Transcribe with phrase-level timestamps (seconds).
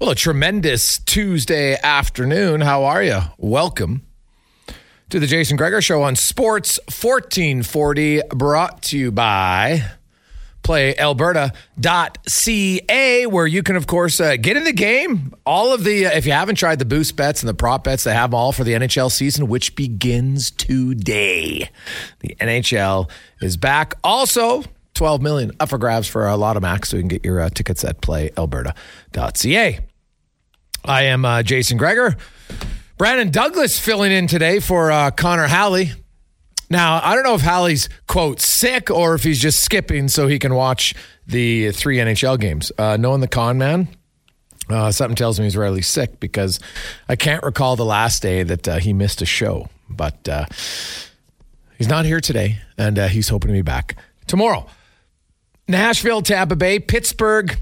[0.00, 2.60] Well, a tremendous Tuesday afternoon.
[2.60, 3.18] How are you?
[3.36, 4.06] Welcome
[5.10, 9.82] to the Jason Gregor Show on Sports 1440, brought to you by
[10.62, 15.34] PlayAlberta.ca, where you can, of course, uh, get in the game.
[15.44, 18.04] All of the, uh, if you haven't tried the boost bets and the prop bets,
[18.04, 21.70] they have them all for the NHL season, which begins today.
[22.20, 23.10] The NHL
[23.40, 23.94] is back.
[24.04, 24.62] Also,
[24.94, 27.82] 12 million up for grabs for Lotto Max, so you can get your uh, tickets
[27.82, 29.80] at PlayAlberta.ca.
[30.84, 32.16] I am uh, Jason Gregor.
[32.96, 35.92] Brandon Douglas filling in today for uh, Connor Halley.
[36.70, 40.38] Now, I don't know if Halley's, quote, sick or if he's just skipping so he
[40.38, 40.94] can watch
[41.26, 42.70] the three NHL games.
[42.76, 43.88] Uh, knowing the con man,
[44.68, 46.60] uh, something tells me he's rarely sick because
[47.08, 49.68] I can't recall the last day that uh, he missed a show.
[49.88, 50.44] But uh,
[51.78, 54.66] he's not here today, and uh, he's hoping to be back tomorrow.
[55.68, 57.58] Nashville, Tampa Bay, Pittsburgh,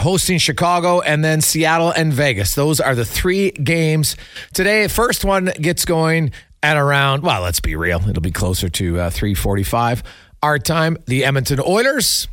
[0.00, 2.54] hosting Chicago, and then Seattle and Vegas.
[2.54, 4.16] Those are the three games
[4.52, 4.88] today.
[4.88, 9.10] First one gets going at around, well, let's be real, it'll be closer to uh,
[9.10, 10.02] 345
[10.42, 10.96] our time.
[11.06, 12.28] The Edmonton Oilers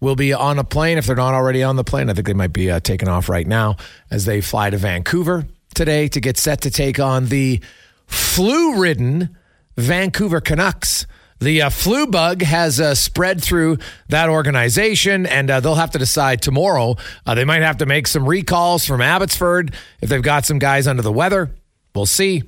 [0.00, 2.08] will be on a plane if they're not already on the plane.
[2.08, 3.76] I think they might be uh, taking off right now
[4.10, 7.60] as they fly to Vancouver today to get set to take on the
[8.06, 9.36] flu-ridden
[9.76, 11.06] Vancouver Canucks.
[11.40, 13.78] The uh, flu bug has uh, spread through
[14.08, 16.96] that organization, and uh, they'll have to decide tomorrow.
[17.24, 20.86] Uh, they might have to make some recalls from Abbotsford if they've got some guys
[20.86, 21.54] under the weather.
[21.94, 22.42] We'll see.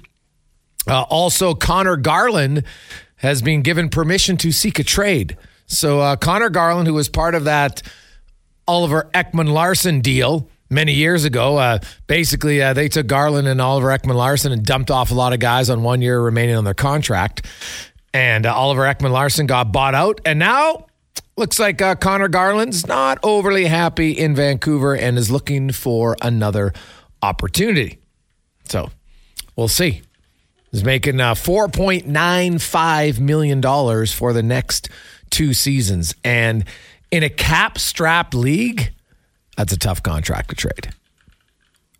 [0.86, 2.64] Uh, also, Conor Garland
[3.16, 5.36] has been given permission to seek a trade.
[5.66, 7.82] So, uh, Conor Garland, who was part of that
[8.66, 13.88] Oliver Ekman Larsson deal many years ago, uh, basically uh, they took Garland and Oliver
[13.88, 16.74] Ekman Larsson and dumped off a lot of guys on one year remaining on their
[16.74, 17.46] contract.
[18.12, 20.21] And uh, Oliver Ekman Larsson got bought out.
[20.25, 20.87] And now
[21.37, 26.72] looks like uh, Conor Garland's not overly happy in Vancouver and is looking for another
[27.22, 27.99] opportunity.
[28.65, 28.91] So,
[29.56, 30.03] we'll see
[30.70, 33.60] He's making uh, $4.95 million
[34.06, 34.88] for the next
[35.31, 36.15] two seasons.
[36.22, 36.65] And
[37.10, 38.93] in a cap strapped league,
[39.56, 40.94] that's a tough contract to trade.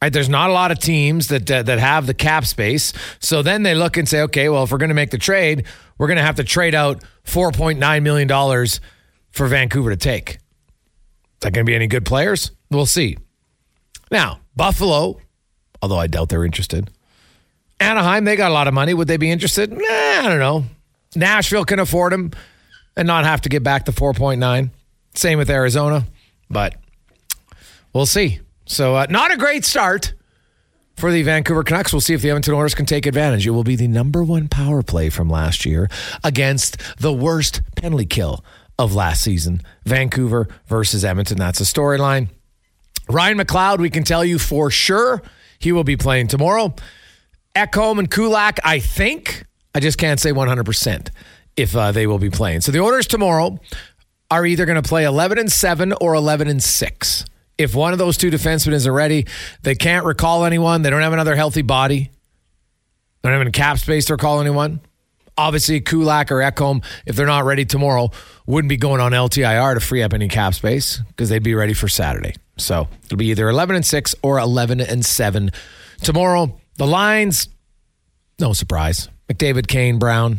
[0.01, 2.95] Right, there's not a lot of teams that uh, that have the cap space.
[3.19, 5.67] So then they look and say, okay, well, if we're going to make the trade,
[6.01, 8.81] we're going to have to trade out 4.9 million dollars
[9.33, 10.31] for Vancouver to take.
[10.31, 10.39] Is
[11.41, 12.53] that going to be any good players?
[12.71, 13.19] We'll see.
[14.11, 15.21] Now, Buffalo,
[15.83, 16.91] although I doubt they're interested.
[17.81, 18.95] Anaheim, they got a lot of money.
[18.95, 19.71] Would they be interested?
[19.71, 20.65] Nah, I don't know.
[21.15, 22.31] Nashville can afford them
[22.97, 24.71] and not have to get back to 4.9.
[25.15, 26.07] Same with Arizona,
[26.49, 26.77] but
[27.93, 28.41] we'll see.
[28.65, 30.15] So, uh, not a great start
[31.01, 31.95] for the Vancouver Canucks.
[31.95, 33.47] We'll see if the Edmonton Oilers can take advantage.
[33.47, 35.89] It will be the number one power play from last year
[36.23, 38.45] against the worst penalty kill
[38.79, 41.39] of last season Vancouver versus Edmonton.
[41.39, 42.29] That's a storyline.
[43.09, 45.23] Ryan McLeod, we can tell you for sure
[45.59, 46.75] he will be playing tomorrow.
[47.57, 49.47] Ekholm and Kulak, I think.
[49.75, 51.09] I just can't say 100%
[51.57, 52.61] if uh, they will be playing.
[52.61, 53.59] So the Oilers tomorrow
[54.31, 57.25] are either going to play 11 and 7 or 11 and 6.
[57.61, 59.27] If one of those two defensemen isn't ready,
[59.63, 60.81] they can't recall anyone.
[60.81, 62.11] They don't have another healthy body.
[63.21, 64.81] They don't have any cap space to recall anyone.
[65.37, 68.13] Obviously, Kulak or Ekholm, if they're not ready tomorrow,
[68.47, 71.75] wouldn't be going on LTIR to free up any cap space because they'd be ready
[71.75, 72.35] for Saturday.
[72.57, 75.51] So it'll be either 11 and 6 or 11 and 7
[76.01, 76.59] tomorrow.
[76.79, 77.51] The lines,
[78.39, 79.11] no surprise.
[79.31, 80.39] McDavid, Kane, Brown,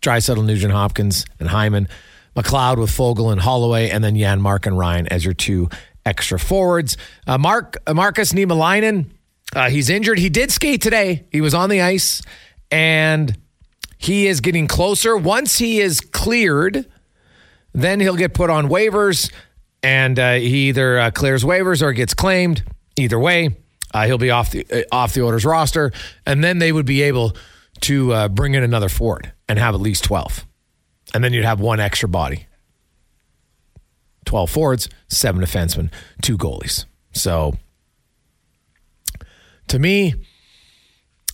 [0.00, 1.88] Draisaitl, Nugent Hopkins, and Hyman.
[2.36, 5.68] McLeod with Foegele and Holloway, and then Janmark and Ryan as your two
[6.04, 6.96] extra forwards.
[7.26, 9.10] Uh, Mark uh, Markus Niemelainen,
[9.54, 10.18] uh, he's injured.
[10.18, 11.26] He did skate today.
[11.30, 12.22] He was on the ice,
[12.70, 13.36] and
[13.98, 15.16] he is getting closer.
[15.16, 16.86] Once he is cleared,
[17.72, 19.32] then he'll get put on waivers,
[19.82, 22.64] and uh, he either uh, clears waivers or gets claimed.
[22.96, 23.56] Either way,
[23.94, 25.92] he'll be off the off the Oilers roster,
[26.26, 27.36] and then they would be able
[27.80, 30.46] to bring in another forward and have at least twelve,
[31.14, 32.46] and then you'd have one extra body.
[34.32, 35.92] Twelve forwards, seven defensemen,
[36.22, 36.86] two goalies.
[37.12, 37.54] So,
[39.68, 40.14] to me,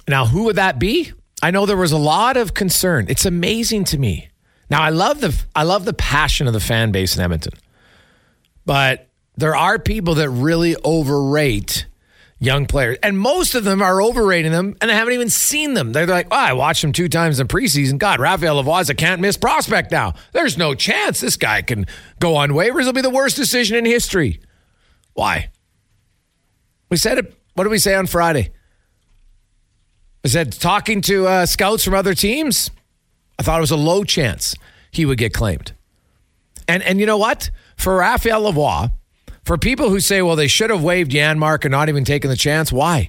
[0.08, 1.12] now who would that be?
[1.40, 3.06] I know there was a lot of concern.
[3.08, 4.30] It's amazing to me.
[4.68, 7.52] Now I love the I love the passion of the fan base in Edmonton.
[8.66, 9.06] But
[9.36, 11.86] there are people that really overrate
[12.40, 12.98] young players.
[13.02, 15.92] And most of them are overrating them and I haven't even seen them.
[15.92, 17.98] They're like, oh, I watched him two times in preseason.
[17.98, 20.14] God, Raphael Lavoie a can't miss prospect now.
[20.32, 21.86] There's no chance this guy can
[22.20, 22.82] go on waivers.
[22.82, 24.40] It'll be the worst decision in history.
[25.14, 25.50] Why?
[26.90, 27.34] We said it.
[27.54, 28.52] What did we say on Friday?
[30.24, 32.70] I said talking to uh, scouts from other teams.
[33.38, 34.54] I thought it was a low chance
[34.90, 35.72] he would get claimed.
[36.66, 37.50] And and you know what?
[37.76, 38.92] For Raphael Lavoie,
[39.48, 42.36] for people who say, well, they should have waived Janmark and not even taken the
[42.36, 43.08] chance, why?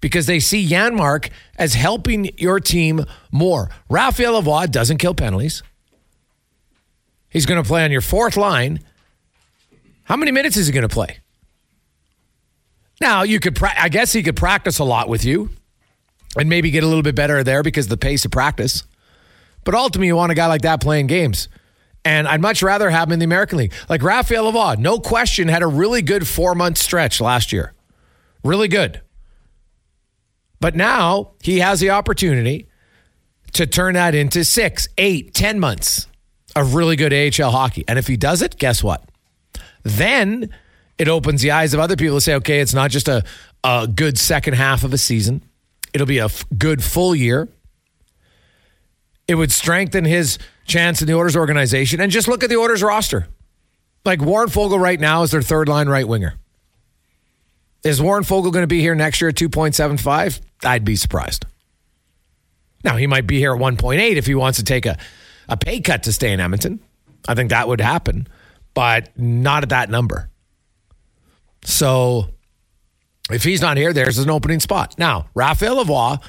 [0.00, 3.68] Because they see Janmark as helping your team more.
[3.90, 5.64] Raphael Lavoie doesn't kill penalties.
[7.28, 8.84] He's going to play on your fourth line.
[10.04, 11.18] How many minutes is he going to play?
[13.00, 15.50] Now, you could, pra- I guess he could practice a lot with you
[16.38, 18.84] and maybe get a little bit better there because the pace of practice.
[19.64, 21.48] But ultimately, you want a guy like that playing games.
[22.04, 23.72] And I'd much rather have him in the American League.
[23.88, 27.72] Like Raphael Lavoie, no question, had a really good four month stretch last year.
[28.42, 29.00] Really good.
[30.60, 32.68] But now he has the opportunity
[33.54, 36.06] to turn that into six, eight, ten months
[36.54, 37.84] of really good AHL hockey.
[37.88, 39.02] And if he does it, guess what?
[39.82, 40.50] Then
[40.98, 43.24] it opens the eyes of other people to say, okay, it's not just a,
[43.62, 45.42] a good second half of a season,
[45.92, 47.48] it'll be a f- good full year.
[49.26, 52.00] It would strengthen his chance in the Oilers organization.
[52.00, 53.28] And just look at the Oilers roster.
[54.04, 56.34] Like Warren Foegele right now is their third line right winger.
[57.82, 60.40] Is Warren Foegele going to be here next year at 2.75?
[60.64, 61.46] I'd be surprised.
[62.82, 64.98] Now, he might be here at 1.8 if he wants to take a,
[65.48, 66.80] a pay cut to stay in Edmonton.
[67.26, 68.26] I think that would happen,
[68.74, 70.30] but not at that number.
[71.64, 72.28] So
[73.30, 74.98] if he's not here, there's an opening spot.
[74.98, 76.22] Now, Raphael Lavoie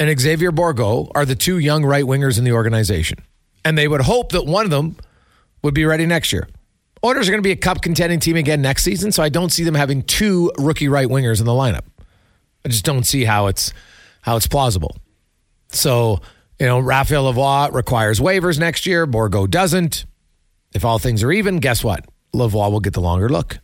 [0.00, 3.18] and Xavier Bourgault are the two young right wingers in the organization.
[3.64, 4.96] And they would hope that one of them
[5.62, 6.48] would be ready next year.
[7.04, 9.50] Oilers are going to be a cup contending team again next season, so I don't
[9.50, 11.84] see them having two rookie right wingers in the lineup.
[12.64, 13.72] I just don't see how it's
[14.22, 14.96] how it's plausible.
[15.68, 16.20] So,
[16.58, 19.06] you know, Raphael Lavoie requires waivers next year.
[19.06, 20.06] Bourgault doesn't.
[20.74, 22.06] If all things are even, guess what?
[22.34, 23.58] Lavoie will get the longer look.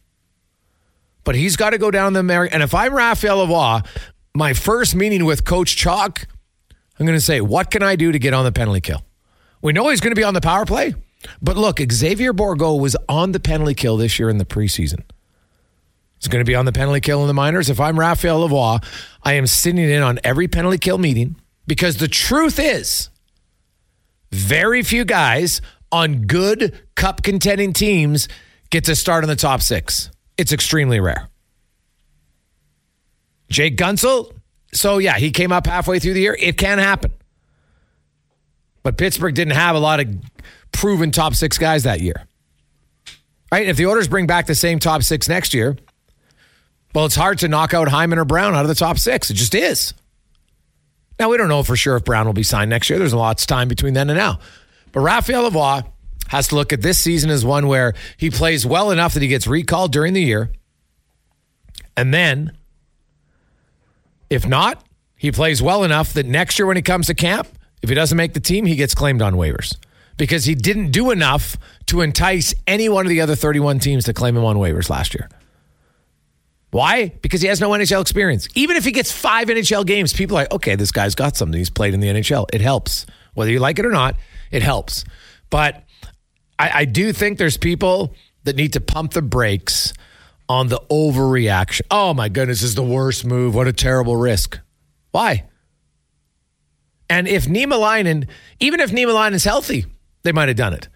[1.25, 2.55] But he's got to go down the American.
[2.55, 3.87] And if I'm Raphael Lavoie,
[4.37, 6.27] my first meeting with Coach Chaulk,
[6.99, 9.03] I'm going to say, what can I do to get on the penalty kill?
[9.62, 10.94] We know he's going to be on the power play,
[11.41, 15.03] but look, Xavier Bourgault was on the penalty kill this year in the preseason.
[16.19, 17.69] He's going to be on the penalty kill in the minors.
[17.69, 18.85] If I'm Raphael Lavoie,
[19.23, 23.11] I am sitting in on every penalty kill meeting because the truth is,
[24.31, 25.61] very few guys
[25.93, 28.28] on good cup contending teams
[28.71, 30.11] get to start in the top six.
[30.37, 31.28] It's extremely rare.
[33.49, 34.33] Jake Guentzel,
[34.73, 36.37] so yeah, he came up halfway through the year.
[36.38, 37.12] It can happen.
[38.83, 40.09] But Pittsburgh didn't have a lot of
[40.73, 42.26] proven top six guys that year.
[43.50, 43.67] Right?
[43.69, 45.76] If the Oilers bring back the same top six next year,
[46.95, 49.31] well, it's hard to knock out Hyman or Brown out of the top six.
[49.31, 49.93] It just is.
[51.19, 52.99] Now, we don't know for sure if Brown will be signed next year.
[52.99, 54.41] There's a lot of time between then and now.
[54.93, 55.87] But Raphael Lavoie
[56.29, 59.29] has to look at this season as one where he plays well enough that he
[59.29, 60.50] gets recalled during the year.
[61.97, 62.57] And then
[64.30, 64.85] if not,
[65.16, 67.49] he plays well enough that next year when he comes to camp,
[67.83, 69.76] if he doesn't make the team, he gets claimed on waivers
[70.16, 71.56] because he didn't do enough
[71.87, 75.14] to entice any one of the other 31 teams to claim him on waivers last
[75.14, 75.28] year.
[76.71, 77.09] Why?
[77.23, 78.49] Because he has no NHL experience.
[78.54, 81.56] Even if he gets five NHL games, people are like, okay, this guy's got something.
[81.56, 82.47] He's played in the NHL.
[82.52, 83.06] It helps.
[83.35, 84.16] Whether you like it or not,
[84.50, 85.04] it helps.
[85.49, 85.85] But
[86.59, 88.14] I, I do think there's people
[88.45, 89.92] that need to pump the brakes
[90.49, 91.83] on the overreaction.
[91.91, 93.55] Oh my goodness, this is the worst move.
[93.55, 94.59] What a terrible risk.
[95.11, 95.45] Why?
[97.09, 98.29] And if Niemelainen,
[98.61, 99.87] even if Niemelainen is healthy,
[100.23, 100.88] they might have done it.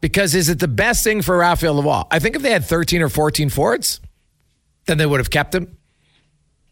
[0.00, 2.06] Because is it the best thing for Raphael Lavoie?
[2.10, 4.00] I think if they had 13 or 14 forwards,
[4.86, 5.76] then they would have kept him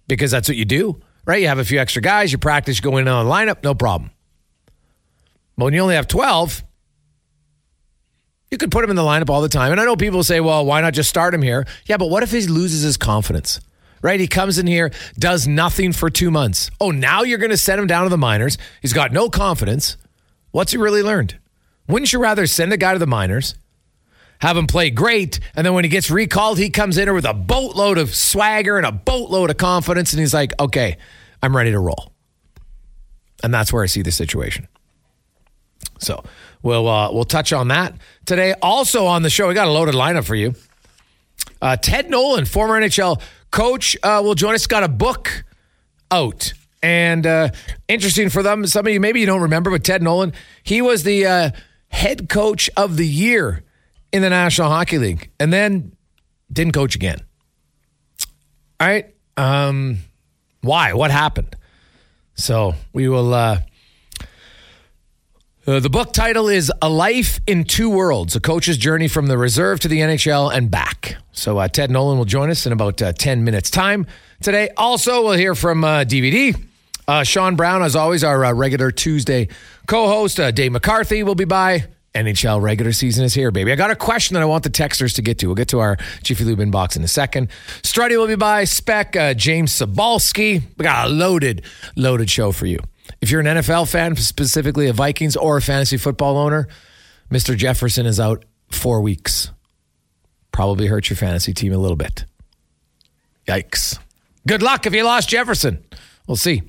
[0.06, 1.42] because that's what you do, right?
[1.42, 3.74] You have a few extra guys, you practice, you go in on the lineup, no
[3.74, 4.12] problem.
[5.56, 6.62] But when you only have 12,
[8.50, 9.72] you could put him in the lineup all the time.
[9.72, 11.66] And I know people say, well, why not just start him here?
[11.86, 13.60] Yeah, but what if he loses his confidence?
[14.02, 14.20] Right?
[14.20, 16.70] He comes in here, does nothing for two months.
[16.80, 18.56] Oh, now you're going to send him down to the minors.
[18.82, 19.96] He's got no confidence.
[20.52, 21.38] What's he really learned?
[21.88, 23.54] Wouldn't you rather send a guy to the minors,
[24.40, 27.24] have him play great, and then when he gets recalled, he comes in here with
[27.24, 30.98] a boatload of swagger and a boatload of confidence, and he's like, okay,
[31.42, 32.12] I'm ready to roll.
[33.42, 34.68] And that's where I see the situation.
[35.98, 36.24] So
[36.66, 37.94] we'll uh, we'll touch on that
[38.26, 38.52] today.
[38.60, 40.54] Also on the show, we got a loaded lineup for you.
[41.62, 44.66] Uh, Ted Nolan, former NHL coach, uh, will join us.
[44.66, 45.44] Got a book
[46.10, 46.52] out.
[46.82, 47.50] And uh,
[47.88, 50.32] interesting for them, some of you maybe you don't remember, but Ted Nolan,
[50.62, 51.50] he was the uh,
[51.88, 53.62] head coach of the year
[54.12, 55.92] in the National Hockey League, and then
[56.52, 57.18] didn't coach again.
[58.78, 59.98] All right, um,
[60.60, 60.92] why?
[60.92, 61.56] What happened?
[62.34, 63.32] So we will.
[63.32, 63.60] Uh,
[65.66, 69.36] uh, the book title is A Life in Two Worlds A Coach's Journey from the
[69.36, 71.16] Reserve to the NHL and Back.
[71.32, 74.06] So, uh, Ted Nolan will join us in about uh, 10 minutes' time
[74.40, 74.70] today.
[74.76, 76.54] Also, we'll hear from DVD.
[76.54, 76.58] Uh,
[77.08, 79.48] uh, Sean Brown, as always, our uh, regular Tuesday
[79.86, 80.40] co host.
[80.54, 81.86] Dave McCarthy will be by.
[82.14, 83.72] NHL regular season is here, baby.
[83.72, 85.46] I got a question that I want the texters to get to.
[85.46, 87.48] We'll get to our Jiffy Lube inbox in a second.
[87.82, 88.64] Struddy will be by.
[88.64, 90.62] Spec, James Sabalski.
[90.78, 91.62] We got a loaded,
[91.94, 92.78] loaded show for you.
[93.20, 96.68] If you're an NFL fan, specifically a Vikings or a fantasy football owner,
[97.30, 97.56] Mr.
[97.56, 99.50] Jefferson is out four weeks.
[100.52, 102.24] Probably hurt your fantasy team a little bit.
[103.48, 103.98] Yikes.
[104.46, 105.84] Good luck if you lost Jefferson.
[106.26, 106.62] We'll see.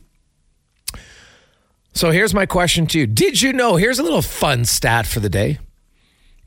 [1.93, 3.07] So here's my question to you.
[3.07, 3.75] Did you know?
[3.75, 5.59] Here's a little fun stat for the day.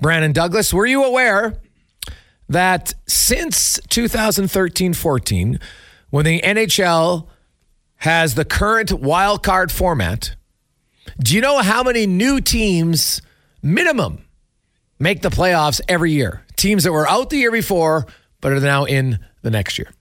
[0.00, 1.54] Brandon Douglas, were you aware
[2.48, 5.60] that since 2013 14,
[6.10, 7.26] when the NHL
[8.00, 10.34] has the current wild card format.
[11.18, 13.22] Do you know how many new teams,
[13.62, 14.24] minimum,
[14.98, 16.44] make the playoffs every year?
[16.56, 18.06] Teams that were out the year before,
[18.40, 19.92] but are now in the next year.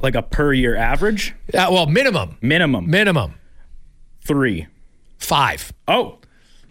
[0.00, 1.34] Like a per year average?
[1.52, 2.38] Yeah, well, minimum.
[2.40, 2.88] Minimum.
[2.88, 3.34] Minimum.
[4.24, 4.66] Three.
[5.18, 5.72] Five.
[5.88, 6.18] Oh.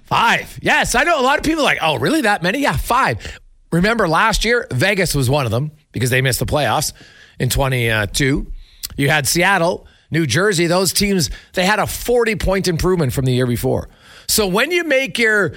[0.03, 0.59] Five.
[0.61, 2.59] Yes, I know a lot of people are like, oh, really that many?
[2.59, 3.39] Yeah, five.
[3.71, 6.93] Remember last year, Vegas was one of them because they missed the playoffs
[7.39, 7.91] in 22.
[7.91, 8.55] Uh,
[8.99, 13.31] You had Seattle, New Jersey, those teams, they had a 40 point improvement from the
[13.31, 13.87] year before.
[14.27, 15.53] So when you make your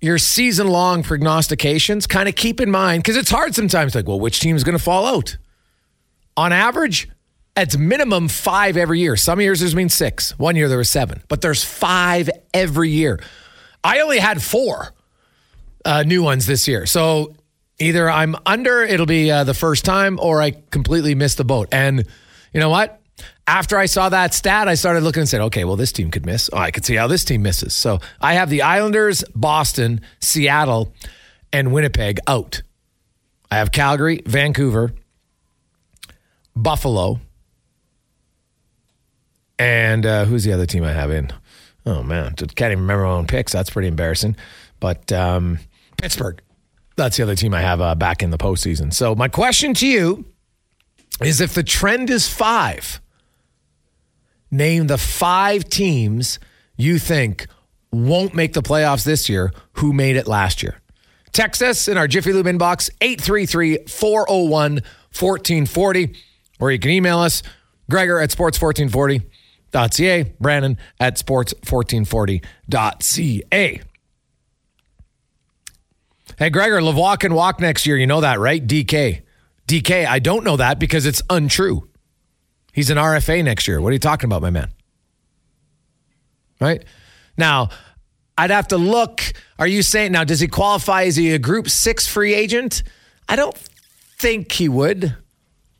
[0.00, 4.18] your season long prognostications, kind of keep in mind, because it's hard sometimes, like, well,
[4.18, 5.36] which team is going to fall out?
[6.38, 7.06] On average,
[7.54, 9.16] it's minimum five every year.
[9.16, 10.38] Some years there's been six.
[10.38, 13.20] One year there was seven, but there's five every year.
[13.84, 14.94] I only had four
[15.84, 16.86] uh, new ones this year.
[16.86, 17.34] So
[17.78, 21.68] either I'm under, it'll be uh, the first time, or I completely missed the boat.
[21.72, 22.06] And
[22.52, 23.00] you know what?
[23.46, 26.26] After I saw that stat, I started looking and said, okay, well, this team could
[26.26, 26.50] miss.
[26.52, 27.74] Oh, I could see how this team misses.
[27.74, 30.92] So I have the Islanders, Boston, Seattle,
[31.52, 32.62] and Winnipeg out.
[33.50, 34.92] I have Calgary, Vancouver,
[36.56, 37.20] Buffalo,
[39.58, 41.32] and uh, who's the other team I have in?
[41.86, 42.34] Oh, man.
[42.34, 43.52] Can't even remember my own picks.
[43.52, 44.36] That's pretty embarrassing.
[44.80, 45.60] But um,
[45.96, 46.42] Pittsburgh.
[46.96, 48.92] That's the other team I have uh, back in the postseason.
[48.92, 50.24] So, my question to you
[51.22, 53.00] is if the trend is five,
[54.50, 56.38] name the five teams
[56.76, 57.46] you think
[57.92, 60.80] won't make the playoffs this year who made it last year.
[61.32, 64.80] Text us in our Jiffy Lube inbox, 833 401
[65.18, 66.14] 1440,
[66.60, 67.42] or you can email us,
[67.90, 73.82] Gregor at sports1440.ca, Brandon at sports1440.ca.
[76.38, 77.96] Hey, Gregor, Lavoie can walk next year.
[77.96, 78.64] You know that, right?
[78.64, 79.22] DK.
[79.66, 81.88] DK, I don't know that because it's untrue.
[82.74, 83.80] He's an RFA next year.
[83.80, 84.70] What are you talking about, my man?
[86.60, 86.84] Right?
[87.38, 87.70] Now,
[88.36, 89.22] I'd have to look.
[89.58, 91.02] Are you saying now, does he qualify?
[91.02, 92.82] Is he a group six free agent?
[93.28, 93.56] I don't
[94.18, 95.16] think he would.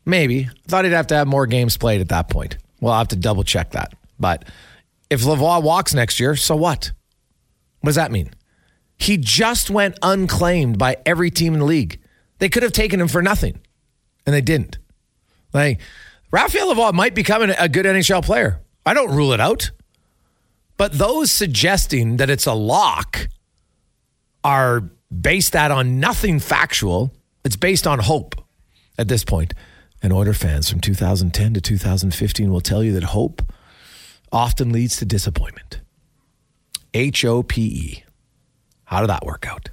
[0.05, 0.47] Maybe.
[0.47, 2.57] I thought he'd have to have more games played at that point.
[2.81, 3.93] We'll have to double check that.
[4.19, 4.45] But
[5.09, 6.91] if Lavoie walks next year, so what?
[7.81, 8.31] What does that mean?
[8.97, 11.99] He just went unclaimed by every team in the league.
[12.39, 13.59] They could have taken him for nothing,
[14.25, 14.77] and they didn't.
[15.53, 15.79] Like,
[16.31, 18.59] Raphael Lavoie might become a good NHL player.
[18.85, 19.71] I don't rule it out.
[20.77, 23.27] But those suggesting that it's a lock
[24.43, 27.13] are based that on nothing factual.
[27.43, 28.35] It's based on hope
[28.97, 29.53] at this point.
[30.03, 33.41] And Oiler fans from 2010 to 2015 will tell you that hope
[34.31, 35.81] often leads to disappointment.
[36.93, 38.03] H O P E.
[38.87, 39.69] How did that work out?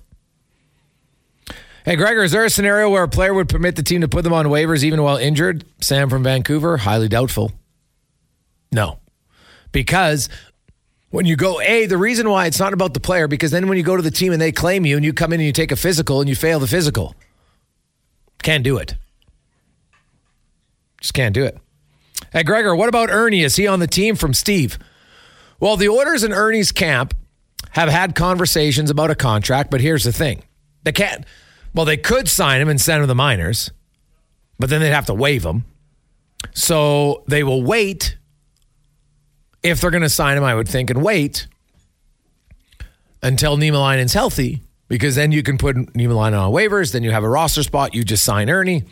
[1.85, 4.25] Hey, Gregor, is there a scenario where a player would permit the team to put
[4.25, 5.64] them on waivers even while injured?
[5.80, 7.52] Sam from Vancouver, highly doubtful.
[8.73, 8.99] No.
[9.71, 10.28] Because
[11.11, 13.78] when you go, A, the reason why it's not about the player, because then when
[13.78, 15.52] you go to the team and they claim you and you come in and you
[15.52, 17.14] take a physical and you fail the physical,
[18.42, 18.97] can't do it.
[21.00, 21.56] Just can't do it.
[22.33, 23.35] Hey, Gregor, what about Erne?
[23.35, 24.76] Is he on the team from Steve?
[25.61, 27.14] Well, the Oilers in Erne's camp
[27.75, 30.43] have had conversations about a contract, but here's the thing.
[30.85, 31.25] They can't,
[31.75, 33.71] well, they could sign him and send him to the minors,
[34.59, 35.64] but then they'd have to waive him.
[36.54, 38.16] So they will wait
[39.62, 41.49] if they're going to sign him, I would think, and wait
[43.23, 46.93] until Niemelainen's healthy, because then you can put Niemelainen on waivers.
[46.93, 47.95] Then you have a roster spot.
[47.95, 48.85] You just sign Erne,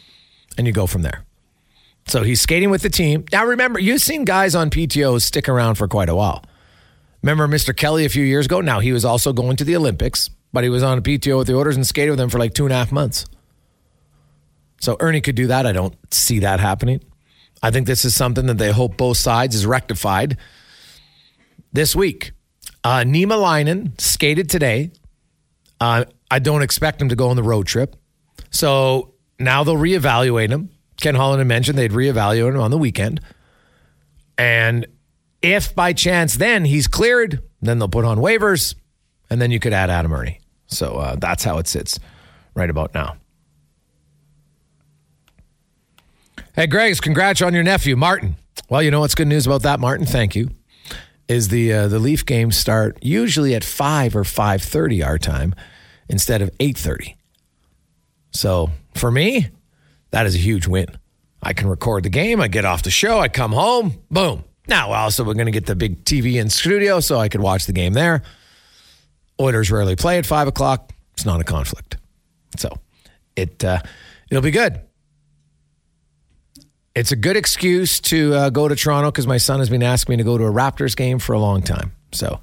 [0.59, 1.25] and you go from there.
[2.07, 3.27] So he's skating with the team.
[3.31, 6.43] Now, remember, you've seen guys on PTOs stick around for quite a while.
[7.23, 7.77] Remember Mr.
[7.77, 8.61] Kelly a few years ago?
[8.61, 11.47] Now, he was also going to the Olympics, but he was on a PTO with
[11.47, 13.27] the Oilers and skated with them for like two and a half months.
[14.81, 15.65] So Erne could do that.
[15.65, 17.01] I don't see that happening.
[17.63, 20.37] I think this is something that they hope both sides is rectified
[21.73, 22.33] this week.
[22.83, 24.91] Uh, Niemelainen skated today.
[25.81, 27.95] Uh, I don't expect him to go on the road trip.
[28.51, 30.71] So now they'll reevaluate him.
[31.01, 33.21] Ken Holland had mentioned they'd reevaluate him on the weekend.
[34.37, 34.87] And
[35.43, 38.75] if by chance then he's cleared, then they'll put on waivers,
[39.29, 40.37] and then you could add Adam Erne.
[40.67, 41.99] So uh, that's how it sits
[42.55, 43.17] right about now.
[46.55, 48.37] Hey, Greg's, congrats on your nephew, Martin.
[48.69, 50.07] Well, you know what's good news about that, Martin?
[50.07, 50.51] Thank you.
[51.29, 55.55] Is the uh, the Leaf games start usually at five or five thirty our time
[56.09, 57.17] instead of eight thirty.
[58.33, 59.49] So for me,
[60.11, 60.89] that is a huge win.
[61.43, 62.41] I can record the game.
[62.41, 63.19] I get off the show.
[63.19, 64.03] I come home.
[64.11, 64.45] Boom.
[64.69, 67.67] Now, also, we're going to get the big TV in studio so I could watch
[67.67, 68.23] the game there.
[69.41, 70.93] Oilers rarely play at five o'clock.
[71.15, 71.97] It's not a conflict.
[72.57, 72.79] So
[73.35, 73.81] it uh,
[74.31, 74.81] it'll be good.
[76.95, 80.13] It's a good excuse to uh, go to Toronto because my son has been asking
[80.13, 81.93] me to go to a Raptors game for a long time.
[82.13, 82.41] So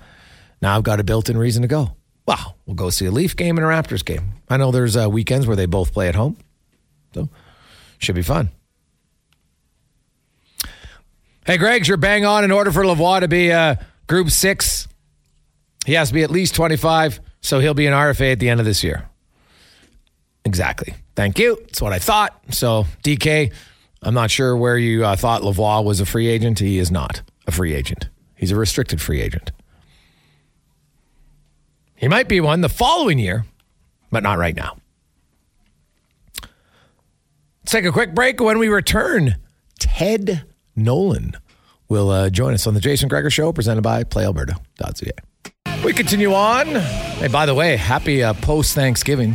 [0.62, 1.96] now I've got a built in reason to go.
[2.28, 4.34] Wow, we'll go see a Leaf game and a Raptors game.
[4.50, 6.38] I know there's uh, weekends where they both play at home.
[7.14, 7.30] So
[8.00, 8.50] should be fun.
[11.50, 13.74] Hey, Greg's, you're bang on in order for Lavoie to be uh,
[14.06, 14.88] group six.
[15.84, 18.60] He has to be at least 25, so he'll be an RFA at the end
[18.60, 19.10] of this year.
[20.46, 20.94] Exactly.
[21.16, 21.58] Thank you.
[21.62, 22.40] That's what I thought.
[22.52, 23.52] So, DK,
[24.04, 26.60] I'm not sure where you uh, thought Lavoie was a free agent.
[26.60, 29.52] He is not a free agent, he's a restricted free agent.
[31.96, 33.44] He might be one the following year,
[34.12, 34.78] but not right now.
[36.44, 38.40] Let's take a quick break.
[38.40, 39.38] When we return,
[39.80, 40.44] Ted
[40.84, 41.36] Nolan
[41.88, 45.12] will uh, join us on the Jason Gregor Show, presented by PlayAlberta.ca.
[45.84, 46.68] We continue on.
[46.68, 49.34] Hey, by the way, happy uh, post Thanksgiving.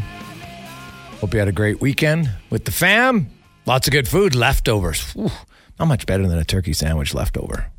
[1.21, 3.31] Hope you had a great weekend with the fam.
[3.67, 5.13] Lots of good food, leftovers.
[5.13, 5.31] Whew,
[5.79, 7.71] not much better than a turkey sandwich leftover.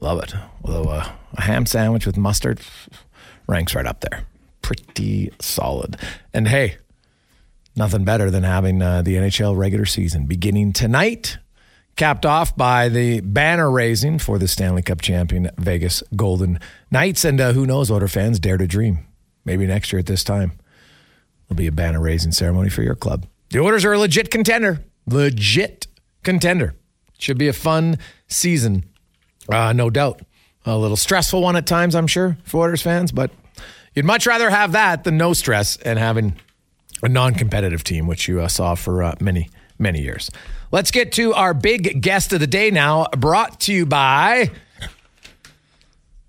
[0.00, 0.34] Love it.
[0.64, 2.60] Although uh, a ham sandwich with mustard
[3.46, 4.24] ranks right up there.
[4.62, 5.96] Pretty solid.
[6.32, 6.78] And hey,
[7.76, 11.38] nothing better than having uh, the NHL regular season beginning tonight
[11.96, 16.58] capped off by the banner raising for the Stanley Cup champion Vegas Golden
[16.90, 17.24] Knights.
[17.24, 18.98] And uh, who knows, Oilers fans dare to dream.
[19.44, 20.52] Maybe next year at this time,
[21.48, 23.26] there'll be a banner raising ceremony for your club.
[23.50, 24.84] The Oilers are a legit contender.
[25.06, 25.86] Legit
[26.22, 26.74] contender.
[27.18, 28.84] Should be a fun season,
[29.48, 30.22] uh, no doubt.
[30.64, 33.30] A little stressful one at times, I'm sure, for Oilers fans, but
[33.94, 36.36] you'd much rather have that than no stress and having
[37.02, 39.50] a non competitive team, which you uh, saw for uh, many,
[39.82, 40.30] many years.
[40.70, 44.50] Let's get to our big guest of the day now, brought to you by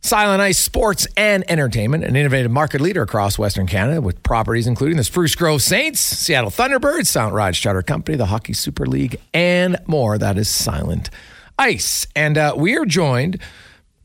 [0.01, 4.97] Silent Ice Sports and Entertainment, an innovative market leader across Western Canada with properties including
[4.97, 9.77] the Spruce Grove Saints, Seattle Thunderbirds, Silent Ridge Charter Company, the Hockey Super League, and
[9.87, 10.17] more.
[10.17, 11.09] That is Silent
[11.57, 12.05] Ice.
[12.17, 13.39] And uh, we are joined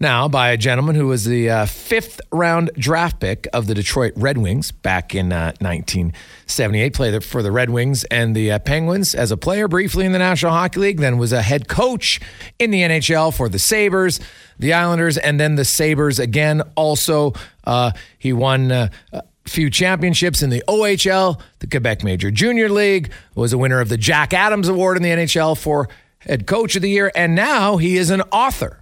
[0.00, 4.12] now by a gentleman who was the uh, fifth round draft pick of the Detroit
[4.16, 6.94] Red Wings back in uh, 1978.
[6.94, 10.18] Played for the Red Wings and the uh, Penguins as a player briefly in the
[10.18, 12.20] National Hockey League, then was a head coach
[12.58, 14.20] in the NHL for the Sabres,
[14.58, 16.62] the Islanders, and then the Sabres again.
[16.76, 17.32] Also,
[17.64, 23.10] uh, he won uh, a few championships in the OHL, the Quebec Major Junior League,
[23.34, 25.88] was a winner of the Jack Adams Award in the NHL for
[26.20, 28.80] head coach of the year, and now he is an author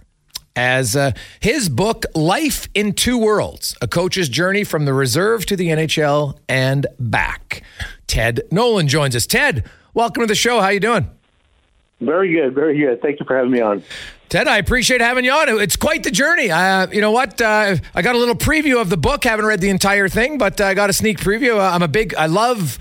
[0.57, 5.55] as uh, his book life in two worlds a coach's journey from the reserve to
[5.55, 7.61] the nhl and back
[8.07, 11.09] ted nolan joins us ted welcome to the show how you doing
[12.01, 13.01] Very good, very good.
[13.01, 13.83] Thank you for having me on.
[14.29, 15.49] Ted, I appreciate having you on.
[15.59, 16.51] It's quite the journey.
[16.51, 17.41] Uh, you know what?
[17.41, 19.23] Uh, I got a little preview of the book.
[19.23, 21.57] Haven't read the entire thing, but I got a sneak preview.
[21.57, 22.13] Uh, I'm a big.
[22.13, 22.77] I love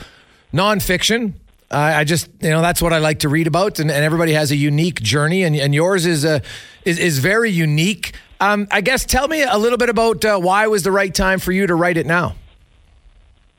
[0.53, 1.33] nonfiction.
[1.71, 4.53] I just, you know, that's what I like to read about, and, and everybody has
[4.53, 6.41] a unique journey, and, and yours is a
[6.85, 8.15] is, is very unique.
[8.41, 11.39] Um, I guess tell me a little bit about uh, why was the right time
[11.41, 12.37] for you to write it now.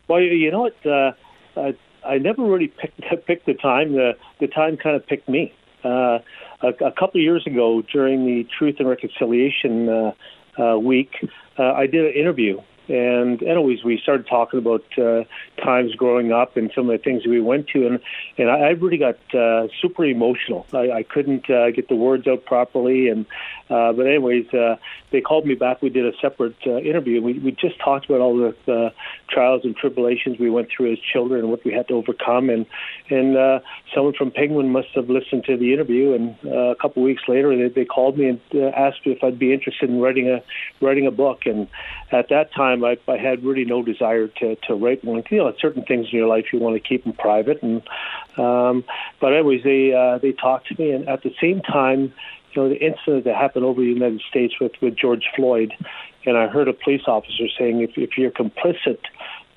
[0.07, 0.85] Well, you know what?
[0.85, 1.11] Uh,
[1.57, 3.93] I, I never really picked picked the time.
[3.93, 5.53] The the time kind of picked me.
[5.83, 6.19] Uh,
[6.61, 10.11] a, a couple of years ago, during the Truth and Reconciliation uh,
[10.59, 11.13] uh, week,
[11.59, 15.23] uh, I did an interview and anyways, we started talking about uh,
[15.61, 17.99] times growing up and some of the things we went to, and
[18.37, 20.65] and I, I really got uh, super emotional.
[20.73, 23.25] I, I couldn't uh, get the words out properly, and
[23.69, 24.77] uh, but anyways, uh,
[25.11, 25.81] they called me back.
[25.81, 27.21] We did a separate uh, interview.
[27.21, 28.89] We we just talked about all the uh,
[29.29, 32.65] trials and tribulations we went through as children and what we had to overcome, and
[33.09, 33.59] and uh,
[33.93, 37.55] someone from Penguin must have listened to the interview, and uh, a couple weeks later,
[37.55, 40.41] they, they called me and uh, asked me if I'd be interested in writing a
[40.83, 41.67] writing a book, and
[42.11, 45.23] at that time, I, I had really no desire to to write one.
[45.29, 47.81] You know, certain things in your life you want to keep them private, and
[48.37, 48.83] um,
[49.19, 52.13] but anyways, they uh, they talked to me, and at the same time,
[52.53, 55.73] you know, the incident that happened over the United States with with George Floyd,
[56.25, 58.99] and I heard a police officer saying, if if you're complicit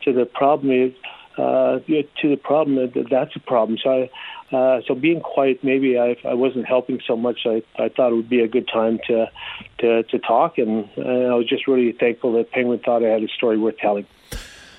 [0.03, 0.95] to the problem,
[1.37, 3.79] uh, to the problem, that's a problem.
[3.83, 4.11] So I.
[4.53, 7.47] Uh, so being quiet, maybe I, I wasn't helping so much.
[7.47, 9.31] I, I thought it would be a good time to
[9.79, 13.23] to, to talk, and, and I was just really thankful that Penguin thought I had
[13.23, 14.07] a story worth telling.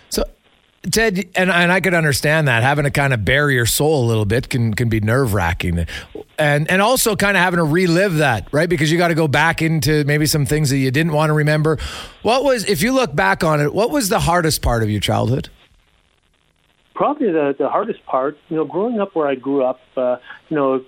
[0.10, 0.26] So,
[0.92, 4.08] Ted, and and I could understand that having to kind of bury your soul a
[4.08, 5.86] little bit can can be nerve wracking,
[6.38, 8.68] and and also kind of having to relive that, right?
[8.68, 11.34] Because you got to go back into maybe some things that you didn't want to
[11.34, 11.78] remember.
[12.24, 15.00] What was, if you look back on it, what was the hardest part of your
[15.00, 15.48] childhood?
[16.94, 20.18] Probably the the hardest part, you know, growing up where I grew up, uh,
[20.50, 20.86] you know,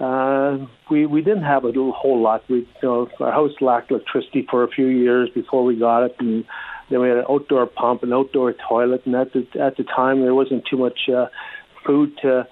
[0.00, 2.44] uh, we we didn't have a whole lot.
[2.48, 6.16] We, you know, our house lacked electricity for a few years before we got it,
[6.18, 6.44] and
[6.90, 10.20] then we had an outdoor pump, an outdoor toilet, and at the at the time
[10.20, 11.26] there wasn't too much uh,
[11.86, 12.46] food to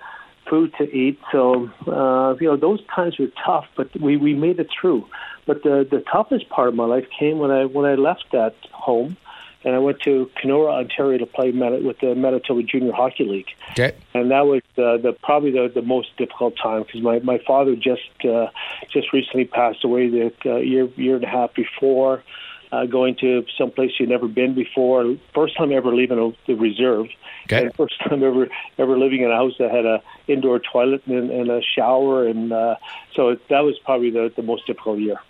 [0.49, 1.19] food to eat.
[1.33, 5.07] So uh, you know, those times were tough, but we we made it through.
[5.47, 8.55] But the the toughest part of my life came when I when I left that
[8.71, 9.17] home
[9.65, 13.49] and I went to Kenora, Ontario, to play with the Manitoba Junior Hockey League.
[13.73, 13.95] Okay.
[14.15, 17.77] And that was uh, the probably the, the most difficult time because my my father
[17.77, 18.49] just uh,
[18.93, 22.23] just recently passed away the uh, year year and a half before.
[22.71, 25.15] Uh, going to some place you'd never been before.
[25.35, 27.07] First time ever leaving a, the reserve.
[27.45, 27.67] Okay.
[27.67, 28.49] And first time ever
[28.79, 32.51] ever living in a house that had a indoor toilet and, and a shower, and
[32.51, 32.77] uh,
[33.15, 35.21] so that was probably the, the most difficult year.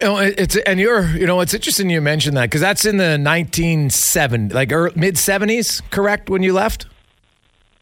[0.00, 2.98] You know, it's and you're you know it's interesting you mentioned that because that's in
[2.98, 6.30] the 1970s, like mid 70s, correct?
[6.30, 6.86] When you left.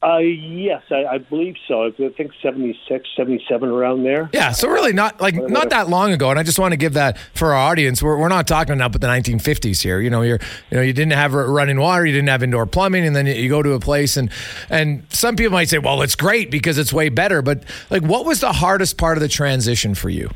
[0.03, 1.87] Uh, yes, I, I believe so.
[1.87, 4.31] I think 76, 77, around there.
[4.33, 6.31] Yeah, so really not like not that long ago.
[6.31, 8.03] And I just want to give that for our audience.
[8.03, 9.99] We're, we're not talking about the 1950s here.
[10.01, 10.39] You know, you're
[10.71, 13.49] you know you didn't have running water, you didn't have indoor plumbing, and then you
[13.49, 14.31] go to a place and
[14.71, 17.43] and some people might say, well, it's great because it's way better.
[17.43, 20.31] But like, what was the hardest part of the transition for you?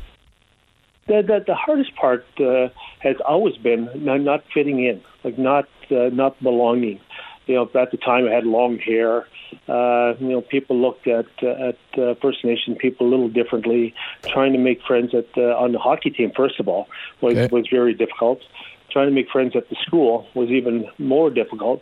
[1.11, 2.69] The the, the hardest part uh,
[2.99, 6.99] has always been not, not fitting in, like not uh, not belonging.
[7.47, 9.27] You know, at the time I had long hair.
[9.67, 13.93] Uh, you know, people looked at uh, at uh, First Nation people a little differently.
[14.23, 16.87] Trying to make friends at uh, on the hockey team, first of all,
[17.19, 17.49] was okay.
[17.51, 18.39] was very difficult.
[18.91, 21.81] Trying to make friends at the school was even more difficult.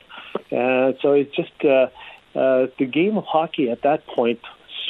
[0.52, 1.88] Uh, so it's just uh,
[2.36, 4.40] uh, the game of hockey at that point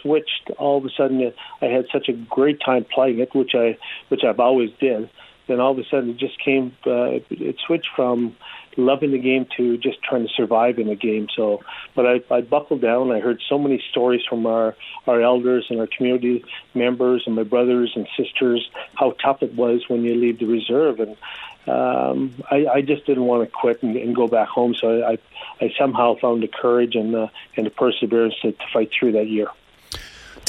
[0.02, 3.78] switched, all of a sudden I had such a great time playing it, which I
[4.10, 5.10] which I've always did.
[5.48, 6.76] Then all of a sudden it just came.
[6.86, 8.36] Uh, it switched from
[8.78, 11.28] loving the game to just trying to survive in the game.
[11.36, 11.62] So,
[11.96, 13.12] but I, I buckled down.
[13.12, 14.76] I heard so many stories from our
[15.08, 19.84] our elders and our community members and my brothers and sisters how tough it was
[19.88, 21.18] when you leave the reserve and.
[21.68, 25.20] Um, I, I just didn't want to quit and, and go back home, so I,
[25.62, 29.28] I somehow found the courage and the and the perseverance to, to fight through that
[29.28, 29.50] year.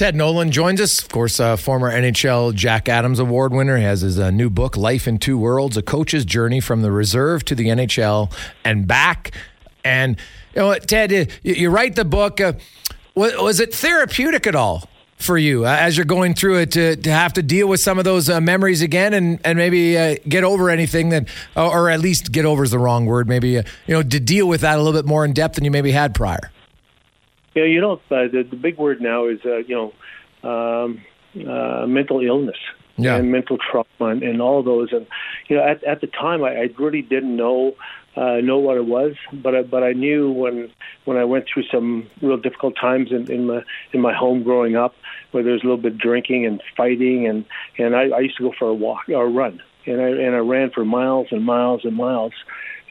[0.01, 3.77] Ted Nolan joins us, of course, uh, former NHL Jack Adams Award winner.
[3.77, 6.91] He has his uh, new book, Life in Two Worlds A Coach's Journey from the
[6.91, 8.33] Reserve to the NHL
[8.65, 9.33] and Back.
[9.85, 10.17] And,
[10.55, 12.41] you know, Ted, you, you write the book.
[12.41, 12.55] Uh,
[13.15, 16.97] was, was, it therapeutic at all for you uh, as you're going through it to,
[16.97, 20.17] to have to deal with some of those uh, memories again and, and maybe uh,
[20.27, 23.63] get over anything that, or at least get over is the wrong word, maybe, you
[23.87, 26.15] know, to deal with that a little bit more in depth than you maybe had
[26.15, 26.51] prior?
[27.55, 31.03] Yeah, you know, uh, the the big word now is uh, you know, um,
[31.49, 32.59] uh, mental illness
[32.97, 33.17] Yeah.
[33.17, 34.93] and mental trauma and, and all those.
[34.93, 35.07] And
[35.49, 37.75] you know, at at the time, I, I really didn't know
[38.17, 40.71] uh, know what it was, but I, but I knew when
[41.05, 44.77] when I went through some real difficult times in, in my in my home growing
[44.77, 44.95] up,
[45.31, 47.45] where there was a little bit of drinking and fighting, and
[47.79, 50.35] and I, I used to go for a walk or a run, and I and
[50.35, 52.33] I ran for miles and miles and miles.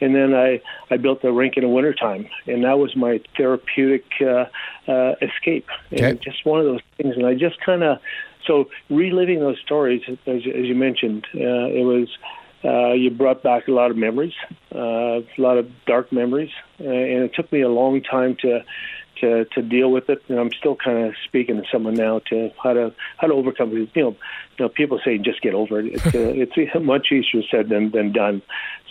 [0.00, 0.60] And then I,
[0.90, 4.46] I built a rink in the wintertime, and that was my therapeutic uh,
[4.90, 5.66] uh, escape.
[5.90, 7.16] And just one of those things.
[7.16, 7.98] And I just kind of,
[8.46, 12.08] so reliving those stories, as, as you mentioned, uh, it was,
[12.64, 14.34] uh, you brought back a lot of memories,
[14.74, 16.50] uh, a lot of dark memories.
[16.80, 18.64] Uh, and it took me a long time to,
[19.20, 20.22] to, to deal with it.
[20.28, 23.76] And I'm still kind of speaking to someone now to how to, how to overcome
[23.76, 23.90] it.
[23.94, 24.16] You know,
[24.58, 25.94] you know, people say just get over it.
[25.94, 28.42] It's, uh, it's much easier said than, than done.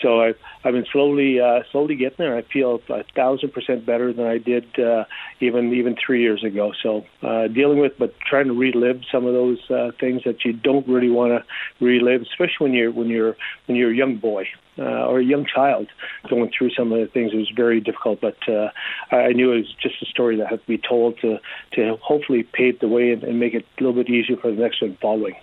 [0.01, 2.35] So I, I've been slowly, uh, slowly getting there.
[2.35, 5.05] I feel a thousand percent better than I did uh,
[5.39, 6.71] even even three years ago.
[6.81, 10.53] So uh, dealing with, but trying to relive some of those uh, things that you
[10.53, 14.45] don't really want to relive, especially when you're when you're when you're a young boy
[14.79, 15.87] uh, or a young child
[16.29, 17.33] going through some of the things.
[17.33, 18.69] It was very difficult, but uh,
[19.11, 21.39] I knew it was just a story that had to be told to
[21.73, 24.61] to hopefully pave the way and, and make it a little bit easier for the
[24.61, 25.35] next one following.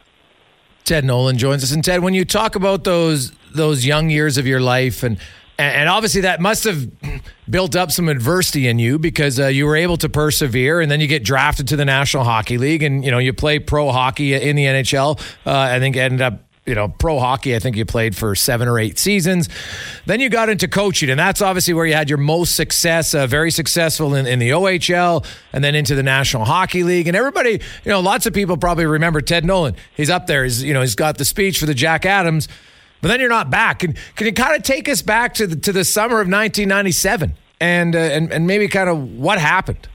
[0.85, 1.72] Ted Nolan joins us.
[1.72, 5.18] And Ted, when you talk about those those young years of your life, and
[5.59, 6.88] and obviously that must have
[7.51, 11.01] built up some adversity in you because uh, you were able to persevere, and then
[11.01, 14.35] you get drafted to the National Hockey League, and you know you play pro hockey
[14.35, 15.20] in the NHL.
[15.44, 18.66] Uh, I think ended up you know, pro hockey, I think you played for seven
[18.66, 19.48] or eight seasons.
[20.05, 23.26] Then you got into coaching, and that's obviously where you had your most success, uh,
[23.26, 27.07] very successful in, in the OHL and then into the National Hockey League.
[27.07, 29.76] And everybody, you know, lots of people probably remember Ted Nolan.
[29.96, 30.44] He's up there.
[30.44, 32.48] He's, you know, he's got the speech for the Jack Adams,
[33.00, 33.81] but then you're not back.
[33.81, 37.35] Can, can you kind of take us back to the, to the summer of 1997
[37.61, 39.88] and, uh, and, and maybe kind of what happened?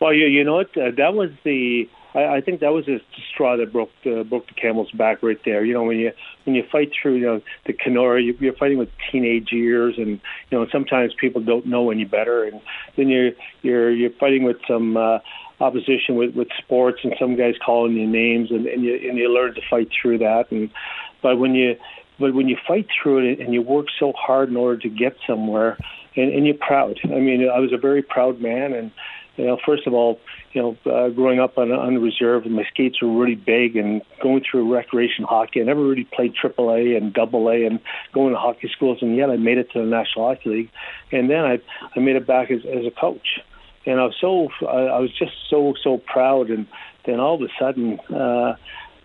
[0.00, 0.76] Well, you, you know what?
[0.76, 1.88] Uh, that was the.
[2.14, 3.00] I, I think that was the
[3.32, 5.64] straw that broke the broke the camel's back right there.
[5.64, 6.12] You know, when you
[6.44, 10.20] when you fight through you know the Kenora, you, you're fighting with teenage years, and
[10.50, 12.60] you know sometimes people don't know any better, and
[12.96, 14.96] then you're you're you're fighting with some.
[14.96, 15.18] Uh,
[15.60, 19.32] opposition with with sports and some guys calling you names and, and you and you
[19.32, 20.68] learn to fight through that and
[21.22, 21.76] but when you
[22.18, 25.16] but when you fight through it and you work so hard in order to get
[25.26, 25.78] somewhere
[26.16, 28.90] and, and you're proud i mean i was a very proud man and
[29.36, 30.20] you know first of all
[30.52, 33.76] you know uh, growing up on on the reserve and my skates were really big
[33.76, 37.80] and going through recreation hockey i never really played triple a and double a and
[38.12, 40.70] going to hockey schools and yet i made it to the national hockey league.
[41.12, 41.60] And then i
[41.96, 43.40] i made it back as as a coach.
[43.86, 46.66] And I was so I was just so so proud, and
[47.04, 48.56] then all of a sudden, uh,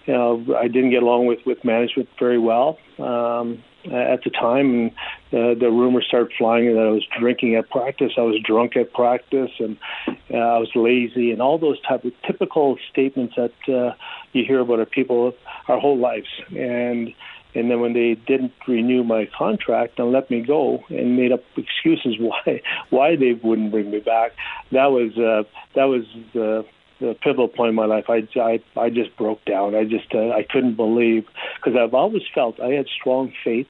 [0.05, 4.73] you know, I didn't get along with with management very well um, at the time,
[4.73, 4.91] and
[5.31, 8.93] uh, the rumors started flying that I was drinking at practice, I was drunk at
[8.93, 13.95] practice, and uh, I was lazy, and all those type of typical statements that uh,
[14.33, 15.33] you hear about our people
[15.67, 17.13] our whole lives, and
[17.55, 21.43] and then when they didn't renew my contract and let me go and made up
[21.57, 24.31] excuses why why they wouldn't bring me back,
[24.71, 25.43] that was uh,
[25.75, 26.65] that was the
[26.99, 28.05] the pivotal point in my life.
[28.09, 29.75] I I, I just broke down.
[29.75, 33.67] I just uh, I couldn't believe because I've always felt I had strong faith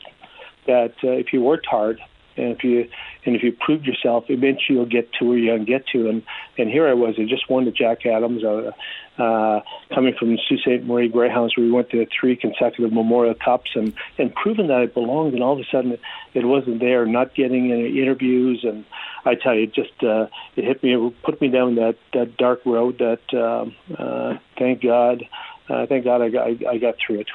[0.68, 2.00] that uh, if you worked hard
[2.40, 2.90] and if you
[3.26, 6.10] and if you proved yourself, eventually you'll get to where going to get to.
[6.10, 6.24] And
[6.58, 7.16] and here I was.
[7.20, 8.44] I just won the Jack Adams.
[8.44, 8.72] Uh,
[9.22, 9.60] uh,
[9.94, 10.86] coming from Sault Ste.
[10.86, 14.86] Marie Greyhounds, where we went to three consecutive Memorial Cups, and and proving that I
[14.86, 15.34] belonged.
[15.34, 16.02] And all of a sudden, it,
[16.34, 17.06] it wasn't there.
[17.06, 18.86] Not getting any interviews, and
[19.26, 22.38] I tell you, it just uh, it hit me, it put me down that that
[22.38, 22.98] dark road.
[23.00, 25.24] That um, uh, thank God,
[25.70, 27.28] uh, thank God, I got I, I got through it.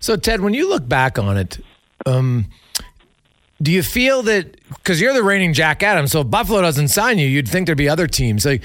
[0.00, 1.58] So, Ted, when you look back on it,
[2.06, 2.46] um,
[3.60, 7.18] do you feel that because you're the reigning Jack Adams, so if Buffalo doesn't sign
[7.18, 8.46] you, you'd think there'd be other teams.
[8.46, 8.62] Like,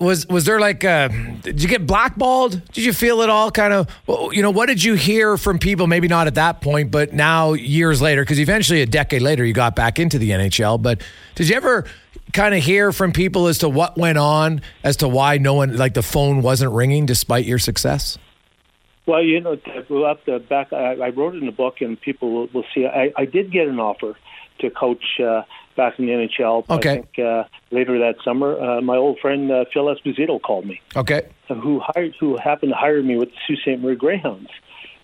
[0.00, 1.08] was was there like, uh,
[1.42, 2.60] did you get blackballed?
[2.72, 3.88] Did you feel it all kind of?
[4.08, 5.86] You know, what did you hear from people?
[5.86, 9.52] Maybe not at that point, but now years later, because eventually a decade later you
[9.52, 10.82] got back into the NHL.
[10.82, 11.02] But
[11.36, 11.84] did you ever
[12.32, 15.76] kind of hear from people as to what went on, as to why no one,
[15.76, 18.18] like the phone wasn't ringing despite your success?
[19.06, 22.32] Well, you know, up the back, I, I wrote it in the book, and people
[22.32, 22.86] will, will see.
[22.86, 24.16] I, I did get an offer
[24.58, 25.42] to coach uh,
[25.76, 26.68] back in the NHL.
[26.68, 26.90] Okay.
[26.90, 30.80] I think uh, later that summer, uh, my old friend uh, Phil Esposito called me,
[30.96, 31.28] Okay.
[31.48, 33.80] who hired, who happened to hire me with the Sault Ste.
[33.80, 34.50] Marie Greyhounds,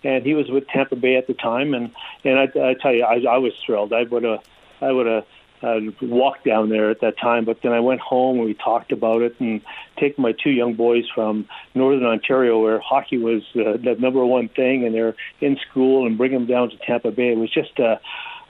[0.03, 1.73] and he was with Tampa Bay at the time.
[1.73, 1.91] And
[2.25, 3.93] and I, I tell you, I, I was thrilled.
[3.93, 4.39] I would have,
[4.81, 5.25] I would have.
[5.63, 8.91] Uh, walked down there at that time, but then I went home and we talked
[8.91, 9.61] about it and
[9.97, 14.49] taking my two young boys from Northern Ontario, where hockey was uh, the number one
[14.49, 17.31] thing, and they're in school, and bring them down to Tampa Bay.
[17.31, 18.01] It was just a,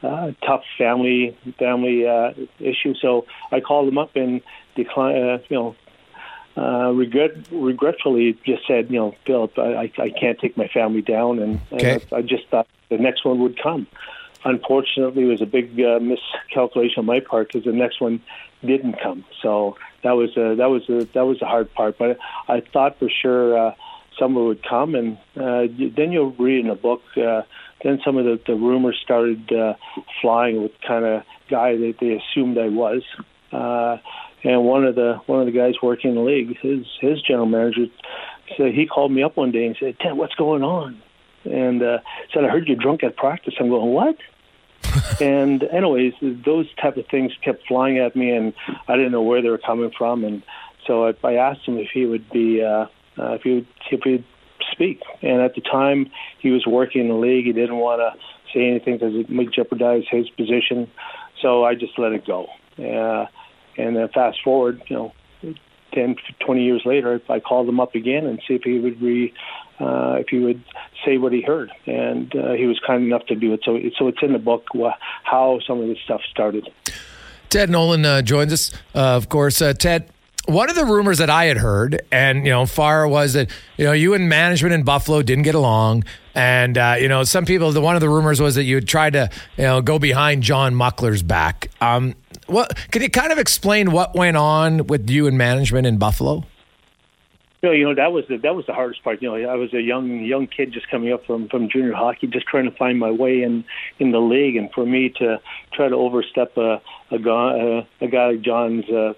[0.02, 2.96] a tough family family uh, issue.
[2.96, 4.42] So I called them up and
[4.76, 5.24] declined.
[5.24, 5.76] Uh, you know,
[6.58, 11.38] uh, regret regretfully just said, you know, Philip, I, I can't take my family down,
[11.38, 11.94] and, okay.
[11.94, 13.86] and I, I just thought the next one would come.
[14.46, 18.22] Unfortunately, was a big uh, miscalculation on my part because the next one
[18.66, 19.24] didn't come.
[19.42, 21.98] So that was a, that was a, that was the hard part.
[21.98, 23.76] But I thought for sure uh,
[24.20, 27.02] someone would come, and uh, then you'll read in a book.
[27.16, 27.44] Uh,
[27.84, 29.74] then some of the, the rumors started uh,
[30.22, 33.04] flying with kind of guy that they assumed I was.
[33.52, 33.98] Uh,
[34.44, 37.46] and one of the one of the guys working in the league, his his general
[37.46, 37.86] manager,
[38.58, 41.02] said he called me up one day and said, "Ted, what's going on?"
[41.46, 42.00] And uh,
[42.34, 44.18] said, "I heard you're drunk at practice." I'm going, "What?"
[45.22, 48.54] and anyways, those type of things kept flying at me, and
[48.88, 50.24] I didn't know where they were coming from.
[50.24, 50.44] And
[50.86, 54.02] so I, I asked him if he would be uh, uh, if he would if
[54.04, 54.26] he'd
[54.72, 55.02] speak.
[55.22, 57.46] And at the time, he was working in the league.
[57.46, 58.20] He didn't want to
[58.54, 60.90] say anything because it might jeopardize his position.
[61.42, 62.48] So I just let it go.
[62.78, 63.26] Uh,
[63.78, 65.14] and then fast forward, you know,
[65.94, 69.34] 10, 20 years later, I called him up again and see if he would re,
[69.80, 70.64] uh, if he would
[71.06, 73.62] say what he heard, and uh, he was kind enough to do it.
[73.64, 74.68] So, so it's in the book
[75.24, 76.70] how some of this stuff started.
[77.50, 79.62] Ted Nolan uh, joins us, uh, of course.
[79.62, 80.10] Uh, Ted,
[80.46, 83.86] one of the rumors that I had heard, and you know, far was that you
[83.86, 86.04] know you and management in Buffalo didn't get along,
[86.34, 87.72] and uh, you know some people.
[87.72, 90.44] The one of the rumors was that you had tried to you know go behind
[90.44, 91.70] John Muckler's back.
[91.80, 92.16] Um,
[92.54, 96.46] what can you kind of explain what went on with you and management in Buffalo?
[97.64, 99.22] Know, you know that was the, that was the hardest part.
[99.22, 102.28] You know, I was a young young kid just coming up from from junior hockey,
[102.28, 103.64] just trying to find my way in
[104.00, 105.40] in the league, and for me to
[105.72, 109.14] try to overstep a a, guy, a guy like John's uh,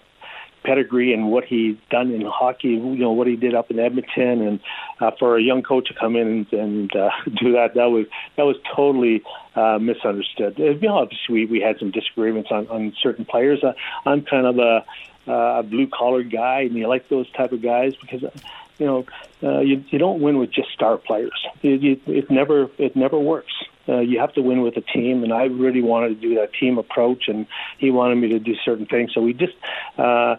[0.63, 4.41] pedigree and what he's done in hockey, you know what he did up in Edmonton,
[4.41, 4.59] and
[4.99, 7.09] uh, for a young coach to come in and, and uh,
[7.41, 8.05] do that, that was
[8.37, 9.23] that was totally
[9.55, 10.57] uh, misunderstood.
[10.57, 13.63] You know, obviously we, we had some disagreements on, on certain players.
[13.63, 13.73] Uh,
[14.05, 14.85] I'm kind of a,
[15.27, 18.23] uh, a blue collar guy, and you like those type of guys because.
[18.23, 18.31] Uh,
[18.77, 19.05] you know,
[19.41, 21.45] uh, you you don't win with just star players.
[21.61, 23.53] You, you, it never it never works.
[23.87, 26.53] Uh, you have to win with a team, and I really wanted to do that
[26.53, 27.45] team approach, and
[27.77, 29.13] he wanted me to do certain things.
[29.13, 29.53] So we just
[29.97, 30.37] uh,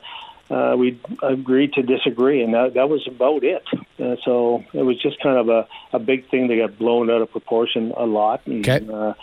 [0.51, 3.65] uh, we agreed to disagree, and that that was about it.
[3.99, 7.21] Uh, so it was just kind of a, a big thing that got blown out
[7.21, 8.47] of proportion a lot.
[8.47, 8.87] And, okay.
[8.93, 9.15] Uh,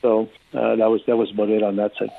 [0.00, 2.10] so uh, that was that was about it on that side.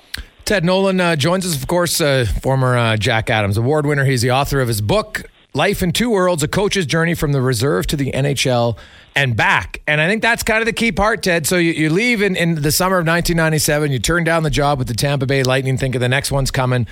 [0.46, 4.06] Ted Nolan uh, joins us, of course, uh, former uh, Jack Adams Award winner.
[4.06, 7.42] He's the author of his book, Life in Two Worlds A Coach's Journey from the
[7.42, 8.78] Reserve to the NHL
[9.16, 9.82] and Back.
[9.88, 11.48] And I think that's kind of the key part, Ted.
[11.48, 14.78] So you, you leave in, in the summer of 1997, you turn down the job
[14.78, 16.88] with the Tampa Bay Lightning, thinking the next one's coming.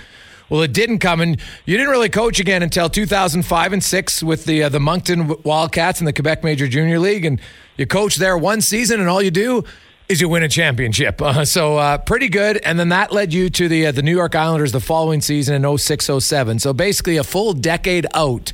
[0.50, 4.46] Well, it didn't come, and you didn't really coach again until 2005 and six with
[4.46, 7.40] the uh, the Moncton Wildcats in the Quebec Major Junior League, and
[7.78, 9.64] you coached there one season, and all you do
[10.10, 11.22] is you win a championship.
[11.30, 12.58] Uh, so uh, pretty good.
[12.58, 15.64] And then that led you to the uh, the New York Islanders the following season
[15.64, 16.58] in 06 07.
[16.58, 18.52] So basically a full decade out.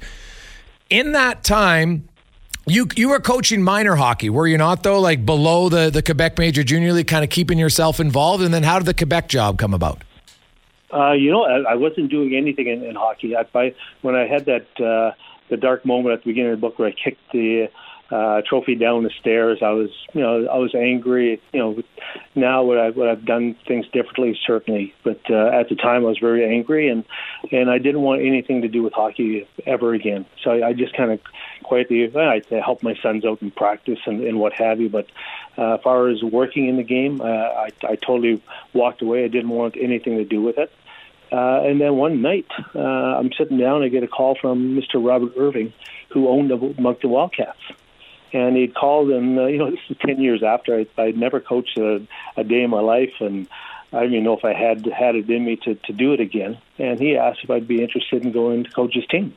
[0.89, 2.09] In that time,
[2.67, 4.99] you you were coaching minor hockey, were you not though?
[4.99, 8.43] Like below the, the Quebec Major Junior League, kind of keeping yourself involved.
[8.43, 10.03] And then how did the Quebec job come about?
[10.95, 13.35] Uh, you know, I, I wasn't doing anything in, in hockey.
[13.35, 15.11] I, I, when I had that uh,
[15.49, 17.69] the dark moment at the beginning of the book where I kicked the
[18.11, 19.59] uh, trophy down the stairs.
[19.61, 21.41] I was, you know, I was angry.
[21.53, 21.83] You know,
[22.35, 24.37] now would I would I've done things differently?
[24.45, 27.03] Certainly, but uh, at the time I was very angry, and
[27.51, 30.25] and I didn't want anything to do with hockey ever again.
[30.43, 31.19] So I, I just kind of
[31.63, 34.89] quietly I helped my sons out in practice and, and what have you.
[34.89, 35.07] But
[35.57, 38.41] uh, as far as working in the game, uh, I, I totally
[38.73, 39.25] walked away.
[39.25, 40.71] I didn't want anything to do with it.
[41.31, 43.83] Uh, and then one night, uh, I'm sitting down.
[43.83, 45.05] I get a call from Mr.
[45.05, 45.73] Robert Irving,
[46.09, 47.59] who owned the Moncton Wildcats
[48.35, 51.39] and he'd called and uh, you know this is ten years after I, I'd never
[51.39, 52.05] coached a,
[52.37, 53.47] a day in my life and
[53.93, 56.19] I didn't even know if I had had it in me to to do it
[56.19, 59.35] again and he asked if I'd be interested in going to coach his team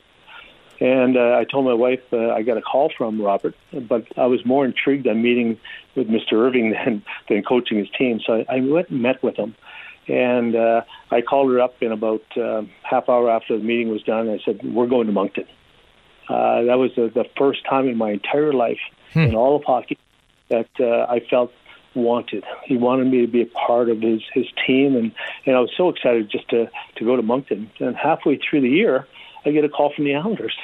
[0.80, 4.26] and uh, I told my wife uh, I got a call from Robert but I
[4.26, 5.58] was more intrigued on meeting
[5.94, 6.32] with Mr.
[6.34, 9.54] Irving than than coaching his team so I, I went and met with him
[10.08, 14.02] and uh, I called her up in about uh, half hour after the meeting was
[14.02, 15.46] done I said we're going to Moncton
[16.28, 18.80] uh, that was the, the first time in my entire life
[19.12, 19.20] hmm.
[19.20, 19.98] in all of hockey
[20.48, 21.52] that uh, I felt
[21.94, 22.44] wanted.
[22.64, 25.12] He wanted me to be a part of his his team, and
[25.46, 27.70] and I was so excited just to to go to Moncton.
[27.80, 29.06] And halfway through the year,
[29.44, 30.56] I get a call from the Islanders.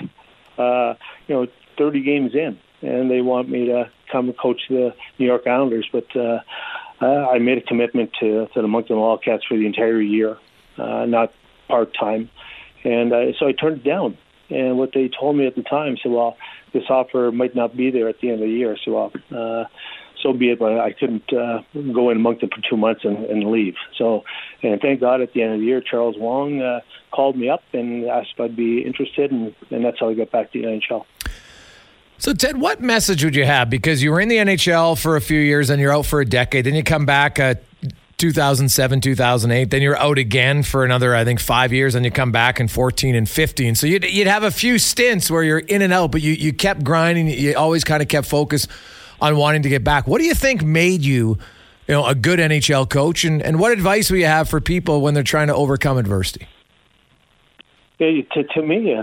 [0.57, 0.95] Uh,
[1.27, 5.47] you know, 30 games in, and they want me to come coach the New York
[5.47, 5.89] Islanders.
[5.91, 6.41] But uh,
[7.01, 10.39] uh, I made a commitment to to the Moncton Wildcats for the entire year,
[10.79, 11.33] uh, not
[11.69, 12.31] part time,
[12.85, 14.19] and uh, so I turned it down.
[14.51, 16.37] And what they told me at the time said, well,
[16.73, 18.77] this offer might not be there at the end of the year.
[18.85, 19.65] So, well, uh,
[20.23, 20.59] so be it.
[20.59, 23.75] But I couldn't uh, go in them for two months and, and leave.
[23.97, 24.25] So,
[24.63, 26.81] and thank God at the end of the year, Charles Wang uh,
[27.13, 30.31] called me up and asked if I'd be interested, and, and that's how I got
[30.31, 31.05] back to the NHL.
[32.19, 33.69] So, Ted, what message would you have?
[33.69, 36.25] Because you were in the NHL for a few years and you're out for a
[36.25, 36.65] decade.
[36.65, 37.55] Then you come back uh,
[38.19, 39.71] 2007, 2008.
[39.71, 41.95] Then you're out again for another, I think, five years.
[41.95, 43.75] And you come back in 14 and 15.
[43.75, 46.53] So you'd, you'd have a few stints where you're in and out, but you, you
[46.53, 47.29] kept grinding.
[47.29, 48.69] You always kind of kept focused
[49.21, 50.07] on wanting to get back.
[50.07, 51.39] What do you think made you,
[51.89, 53.25] you know, a good NHL coach?
[53.25, 56.47] And, and what advice would you have for people when they're trying to overcome adversity?
[57.99, 58.97] Yeah, to, to me,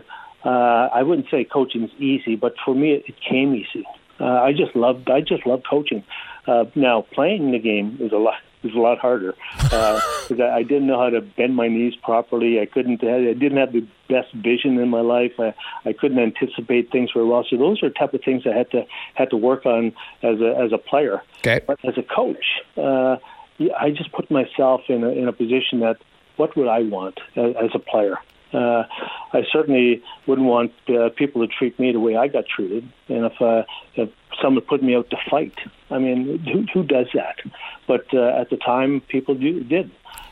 [0.46, 3.86] uh, I wouldn't say coaching is easy, but for me, it, it came easy.
[4.20, 6.04] Uh, I just loved, I just loved coaching.
[6.48, 10.58] Uh, now playing the game is a lot is a lot harder because uh, I,
[10.58, 12.60] I didn't know how to bend my knees properly.
[12.60, 13.04] I couldn't.
[13.04, 15.34] I didn't have the best vision in my life.
[15.39, 15.54] I,
[15.86, 17.46] I couldn't anticipate things very well.
[17.50, 18.86] So those are type of things I had to
[19.16, 21.22] had to work on as a as a player.
[21.39, 21.62] Okay.
[21.66, 22.46] But as a coach,
[22.78, 23.18] uh,
[23.80, 25.98] I just put myself in a, in a position that
[26.38, 28.18] what would I want as, as a player.
[28.54, 28.84] Uh,
[29.34, 32.91] I certainly wouldn't want uh, people to treat me the way I got treated.
[33.08, 33.64] And if, uh,
[33.95, 34.10] if
[34.41, 35.54] someone put me out to fight,
[35.89, 37.38] I mean, who, who does that?
[37.88, 39.91] But uh, at the time, people do, did.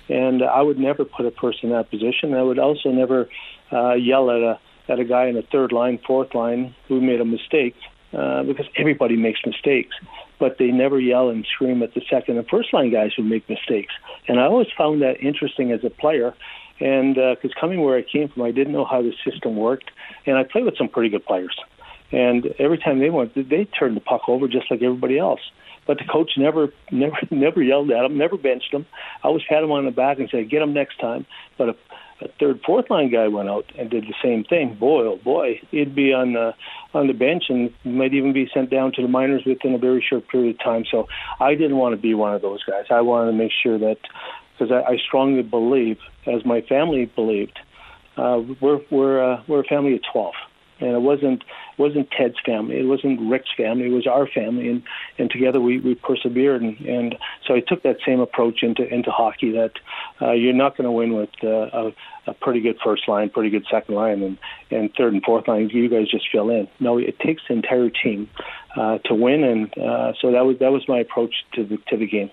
[0.10, 2.34] And I would never put a person in that position.
[2.34, 3.30] I would also never
[3.72, 4.60] uh, yell at a
[4.90, 7.76] at a guy in the third line, fourth line who made a mistake
[8.12, 9.96] uh, because everybody makes mistakes.
[10.40, 13.48] But they never yell and scream at the second and first line guys who make
[13.48, 13.94] mistakes.
[14.28, 16.34] And I always found that interesting as a player
[16.80, 19.92] and because uh, coming where I came from, I didn't know how the system worked,
[20.26, 21.56] and I played with some pretty good players.
[22.12, 25.42] And every time they went, they turned the puck over just like everybody else.
[25.86, 28.86] But the coach never, never, never yelled at them, never benched them.
[29.24, 31.26] I always pat him on the back and said, "Get him next time."
[31.58, 31.76] But if
[32.22, 35.62] a third, fourth line guy went out and did the same thing, boy, oh boy,
[35.72, 36.54] he'd be on the
[36.94, 40.06] on the bench and might even be sent down to the minors within a very
[40.08, 40.84] short period of time.
[40.90, 41.08] So
[41.40, 42.86] I didn't want to be one of those guys.
[42.90, 43.98] I wanted to make sure that
[44.60, 45.98] because I, I strongly believe,
[46.28, 47.60] as my family believed,
[48.18, 50.36] uh, we're we're uh, we're a family of twelve,
[50.80, 51.44] and it wasn't
[51.78, 54.84] wasn't Ted's family, it wasn't Rick's family, it was our family, and
[55.18, 57.16] and together we we persevered, and and
[57.48, 59.72] so I took that same approach into into hockey that
[60.22, 61.94] uh, you're not going to win with uh, a,
[62.28, 64.38] a pretty good first line, pretty good second line, and
[64.70, 65.70] and third and fourth line.
[65.70, 66.68] You guys just fill in.
[66.82, 68.30] No, it takes the entire team
[68.76, 71.96] uh, to win, and uh, so that was that was my approach to the to
[71.96, 72.32] the game.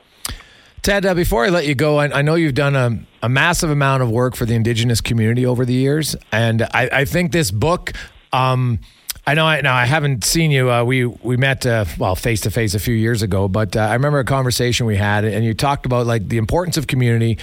[0.87, 3.71] Ted, uh, before I let you go, I, I know you've done a, a, massive
[3.71, 7.51] amount of work for the Indigenous community over the years, and I, I think this
[7.51, 7.93] book.
[8.33, 8.79] Um,
[9.27, 9.47] I know.
[9.47, 10.71] I, now I haven't seen you.
[10.71, 13.81] Uh, we we met uh, well face to face a few years ago, but uh,
[13.81, 17.37] I remember a conversation we had, and you talked about like the importance of community,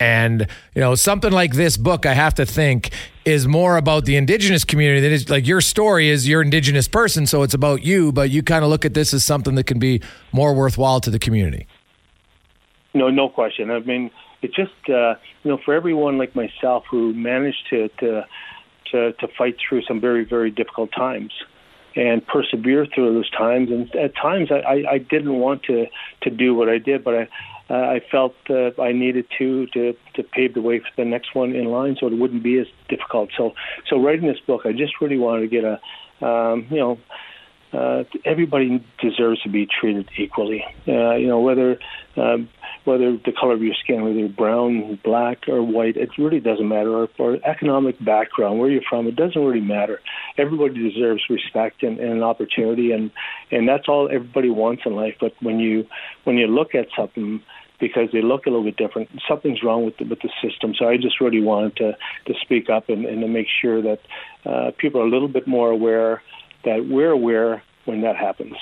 [0.00, 2.04] and you know something like this book.
[2.04, 2.90] I have to think
[3.24, 5.02] is more about the Indigenous community.
[5.02, 8.42] That is like your story is your Indigenous person, so it's about you, but you
[8.42, 11.68] kind of look at this as something that can be more worthwhile to the community.
[12.94, 13.70] No, no question.
[13.70, 14.10] I mean,
[14.42, 18.26] it's just uh, you know for everyone like myself who managed to to
[18.92, 21.32] to, to fight through some very very difficult times
[21.96, 23.70] and persevere through those times.
[23.70, 25.86] And at times, I, I, didn't want to
[26.22, 27.28] to do what I did, but I
[27.70, 31.34] uh, I felt uh, I needed to to to pave the way for the next
[31.34, 33.30] one in line, so it wouldn't be as difficult.
[33.36, 33.54] So
[33.88, 36.98] so writing this book, I just really wanted to get a um, you know
[37.72, 40.64] uh, everybody deserves to be treated equally.
[40.86, 41.78] Uh, you know, whether
[42.16, 42.48] um,
[42.84, 46.66] whether the color of your skin, whether you're brown, black, or white, it really doesn't
[46.66, 46.90] matter.
[46.90, 50.00] Or, or economic background, where you're from, it doesn't really matter.
[50.38, 53.10] Everybody deserves respect and, and an opportunity, and
[53.50, 55.16] and that's all everybody wants in life.
[55.20, 55.86] But when you
[56.24, 57.42] when you look at something
[57.80, 59.08] because they look a little bit different.
[59.28, 60.74] Something's wrong with the, with the system.
[60.76, 61.96] So I just really wanted to
[62.26, 64.00] to speak up and, and to make sure that
[64.44, 66.22] uh, people are a little bit more aware
[66.64, 68.56] that we're aware when that happens.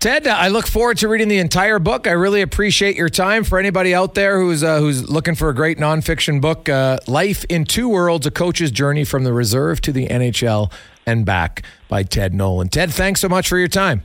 [0.00, 2.06] Ted, I look forward to reading the entire book.
[2.06, 3.44] I really appreciate your time.
[3.44, 7.44] For anybody out there who's uh, who's looking for a great nonfiction book, uh, "Life
[7.50, 10.72] in Two Worlds: A Coach's Journey from the Reserve to the NHL
[11.04, 12.70] and Back" by Ted Nolan.
[12.70, 14.02] Ted, thanks so much for your time.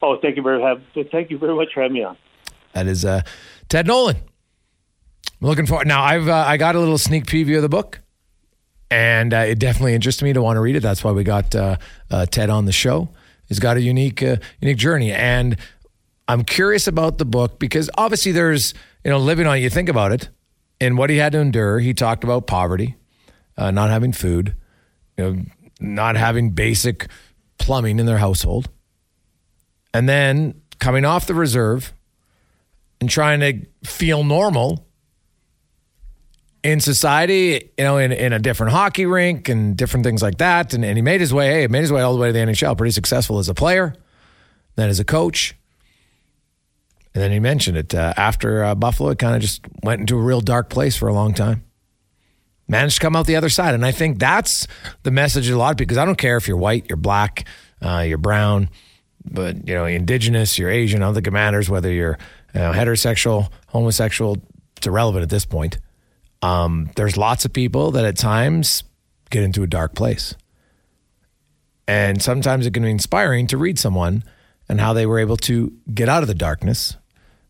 [0.00, 0.80] Oh, thank you very have,
[1.10, 2.16] thank you very much for having me on.
[2.72, 3.22] That is uh,
[3.68, 4.16] Ted Nolan.
[4.16, 5.86] I'm looking forward.
[5.86, 8.00] Now, I've uh, I got a little sneak preview of the book
[8.90, 10.80] and uh, it definitely interested me to want to read it.
[10.80, 11.76] That's why we got uh,
[12.10, 13.08] uh, Ted on the show.
[13.46, 15.56] He's got a unique, uh, unique journey, and
[16.28, 18.72] I'm curious about the book because obviously there's,
[19.04, 19.60] you know, living on.
[19.60, 20.28] You think about it,
[20.80, 21.78] and what he had to endure.
[21.78, 22.96] He talked about poverty,
[23.56, 24.56] uh, not having food,
[25.18, 25.42] you know,
[25.80, 27.08] not having basic
[27.58, 28.68] plumbing in their household,
[29.92, 31.92] and then coming off the reserve
[33.00, 34.86] and trying to feel normal
[36.64, 40.72] in society, you know, in, in a different hockey rink and different things like that.
[40.72, 42.38] And, and he made his way, hey, made his way all the way to the
[42.38, 43.94] NHL, pretty successful as a player,
[44.74, 45.54] then as a coach.
[47.14, 50.16] And then he mentioned it uh, after uh, Buffalo, it kind of just went into
[50.16, 51.62] a real dark place for a long time.
[52.66, 53.74] Managed to come out the other side.
[53.74, 54.66] And I think that's
[55.02, 56.96] the message of a lot of people, because I don't care if you're white, you're
[56.96, 57.46] black,
[57.82, 58.70] uh, you're brown,
[59.22, 62.18] but, you know, indigenous, you're Asian, I don't think it matters whether you're
[62.54, 64.38] you know, heterosexual, homosexual,
[64.78, 65.78] it's irrelevant at this point.
[66.44, 68.84] Um, there's lots of people that at times
[69.30, 70.34] get into a dark place.
[71.88, 74.24] And sometimes it can be inspiring to read someone
[74.68, 76.98] and how they were able to get out of the darkness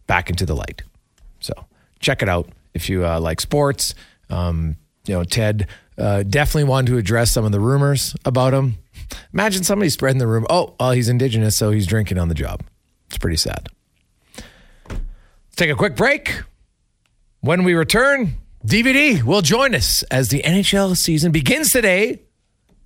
[0.06, 0.82] back into the light.
[1.40, 1.52] So
[1.98, 3.96] check it out if you uh, like sports.
[4.30, 4.76] Um,
[5.06, 5.66] you know, Ted
[5.98, 8.78] uh, definitely wanted to address some of the rumors about him.
[9.32, 10.46] Imagine somebody spreading the rumor.
[10.48, 12.62] Oh, well, he's indigenous, so he's drinking on the job.
[13.08, 13.70] It's pretty sad.
[14.88, 16.42] Let's take a quick break.
[17.40, 22.22] When we return, DVD will join us as the NHL season begins today.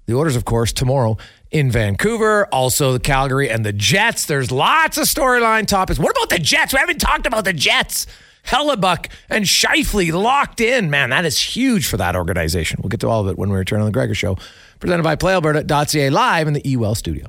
[0.07, 1.18] The Oilers, of course, tomorrow
[1.53, 4.26] in Vancouver, also the Calgary and the Jets.
[4.26, 6.01] There's lots of storyline topics.
[6.01, 6.72] What about the Jets?
[6.72, 8.09] We haven't talked about the Jets.
[8.45, 10.91] Hellebuyck and Scheifele locked in.
[10.91, 12.81] Man, that is huge for that organization.
[12.83, 14.37] We'll get to all of it when we return on the Gregor Show,
[14.81, 17.29] presented by PlayAlberta.ca live in the eWell studio.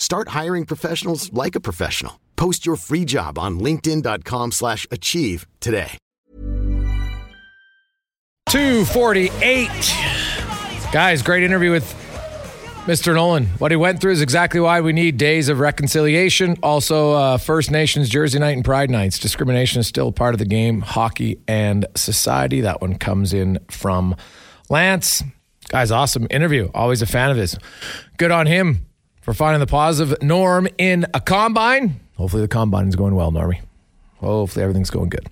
[0.00, 2.18] Start hiring professionals like a professional.
[2.34, 5.98] Post your free job on linkedin.com/achieve slash achieve today.
[8.50, 9.68] 248.
[10.90, 11.84] Guys, great interview with
[12.86, 13.14] Mr.
[13.14, 13.46] Nolan.
[13.58, 16.56] What he went through is exactly why we need days of reconciliation.
[16.60, 19.20] Also, uh, First Nations Jersey Night and Pride Nights.
[19.20, 22.62] Discrimination is still part of the game, hockey and society.
[22.62, 24.16] That one comes in from
[24.68, 25.22] Lance.
[25.68, 26.70] Guys, awesome interview.
[26.74, 27.56] Always a fan of his.
[28.16, 28.89] Good on him
[29.30, 32.00] for finding the positive norm in a combine.
[32.16, 33.60] Hopefully, the combine is going well, Normie.
[34.16, 35.28] Hopefully, everything's going good.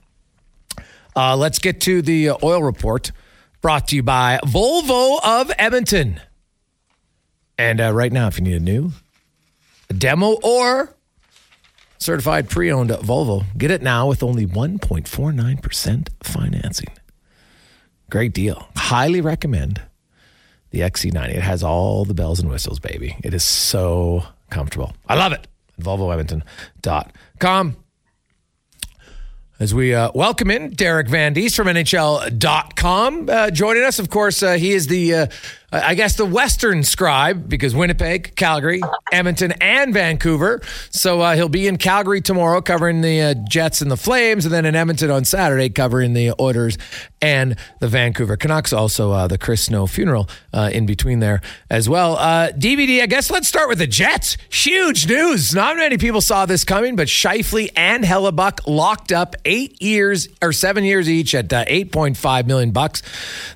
[1.17, 3.11] Uh, let's get to the uh, oil report
[3.61, 6.21] brought to you by Volvo of Edmonton.
[7.59, 8.93] And uh, right now, if you need a new,
[9.91, 10.95] a demo, or
[11.99, 16.91] certified pre owned Volvo, get it now with only 1.49% financing.
[18.11, 18.69] Great deal.
[18.77, 19.83] Highly recommend
[20.71, 21.31] the XC90.
[21.31, 23.17] It has all the bells and whistles, baby.
[23.25, 24.95] It is so comfortable.
[25.09, 25.47] I love it.
[25.81, 27.77] VolvoEdmonton.com.
[29.61, 33.99] As we uh, welcome in Derek Van Diest from NHL.com, uh, joining us.
[33.99, 35.27] Of course, uh, he is the, uh,
[35.71, 38.81] I guess, the Western scribe because Winnipeg, Calgary,
[39.13, 40.63] Edmonton, and Vancouver.
[40.91, 44.55] So uh, he'll be in Calgary tomorrow covering the uh, Jets and the Flames, and
[44.55, 46.79] then in Edmonton on Saturday covering the Oilers
[47.21, 48.73] and the Vancouver Canucks.
[48.73, 51.41] Also, the Chris Snow funeral in between there
[51.71, 52.17] as well.
[52.17, 54.37] DVD, I guess let's start with the Jets.
[54.51, 55.55] Huge news.
[55.55, 60.53] Not many people saw this coming, but Scheifele and Hellebuyck locked up eight years or
[60.53, 63.03] seven years each at uh, 8.5 million bucks.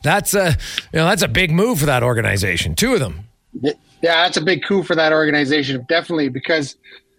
[0.03, 0.57] That's a
[0.93, 2.75] you know that's a big move for that organization.
[2.75, 3.29] Two of them.
[3.61, 3.73] Yeah,
[4.03, 6.77] that's a big coup for that organization, definitely because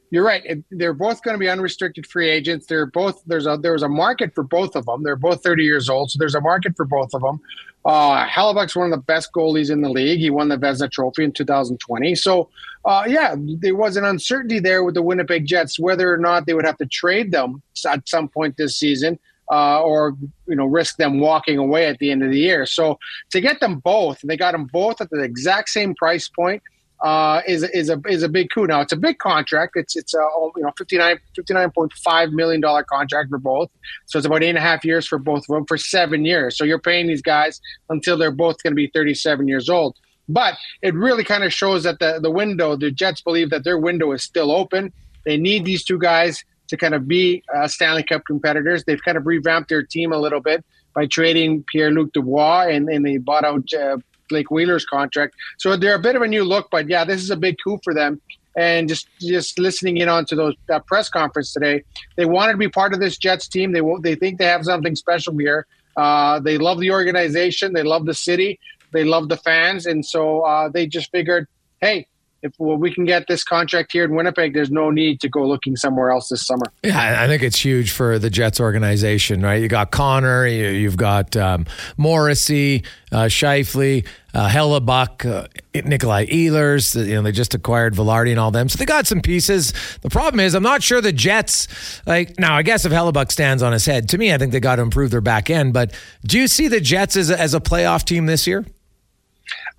[0.09, 0.63] you're right.
[0.69, 2.67] They're both going to be unrestricted free agents.
[2.67, 5.03] They're both there's a there's a market for both of them.
[5.03, 7.39] They're both 30 years old, so there's a market for both of them.
[7.85, 10.19] Uh, Hellebuyck's one of the best goalies in the league.
[10.19, 12.15] He won the Vezina Trophy in 2020.
[12.15, 12.49] So,
[12.85, 16.53] uh, yeah, there was an uncertainty there with the Winnipeg Jets whether or not they
[16.53, 19.19] would have to trade them at some point this season.
[19.51, 20.15] Uh, or
[20.47, 22.65] you know risk them walking away at the end of the year.
[22.65, 22.97] So
[23.31, 26.63] to get them both, they got them both at the exact same price point
[27.03, 28.65] uh, is is a is a big coup.
[28.65, 29.73] Now it's a big contract.
[29.75, 30.25] It's it's a
[30.55, 33.69] you know 59 59.5 million dollar contract for both.
[34.05, 36.57] So it's about eight and a half years for both of them for seven years.
[36.57, 39.97] So you're paying these guys until they're both going to be 37 years old.
[40.29, 43.77] But it really kind of shows that the the window, the Jets believe that their
[43.77, 44.93] window is still open.
[45.25, 48.83] They need these two guys to kind of be uh, Stanley Cup competitors.
[48.83, 52.87] They've kind of revamped their team a little bit by trading Pierre Luc Dubois and,
[52.89, 53.97] and they bought out uh,
[54.29, 55.35] Blake Wheeler's contract.
[55.57, 57.79] So they're a bit of a new look, but yeah, this is a big coup
[57.83, 58.21] for them.
[58.55, 61.83] And just just listening in onto those that press conference today,
[62.17, 63.71] they wanted to be part of this Jets team.
[63.71, 65.65] They they think they have something special here.
[65.97, 67.73] Uh, they love the organization.
[67.73, 68.59] They love the city.
[68.91, 71.47] They love the fans, and so uh, they just figured,
[71.81, 72.05] hey,
[72.43, 75.47] if well, we can get this contract here in Winnipeg, there's no need to go
[75.47, 76.65] looking somewhere else this summer.
[76.83, 79.61] Yeah, I think it's huge for the Jets organization, right?
[79.61, 81.65] You got Connor, you, have got um,
[81.95, 82.83] Morrissey,
[83.13, 86.95] uh, Scheifele, uh, Hellebuyck, uh, Nikolai Ehlers.
[86.95, 89.73] You know, they just acquired Vilardi and all them, so they got some pieces.
[90.01, 92.01] The problem is, I'm not sure the Jets.
[92.05, 94.59] Like now, I guess if Hellebuyck stands on his head, to me, I think they
[94.59, 95.71] got to improve their back end.
[95.71, 95.93] But
[96.25, 98.65] do you see the Jets as a, as a playoff team this year?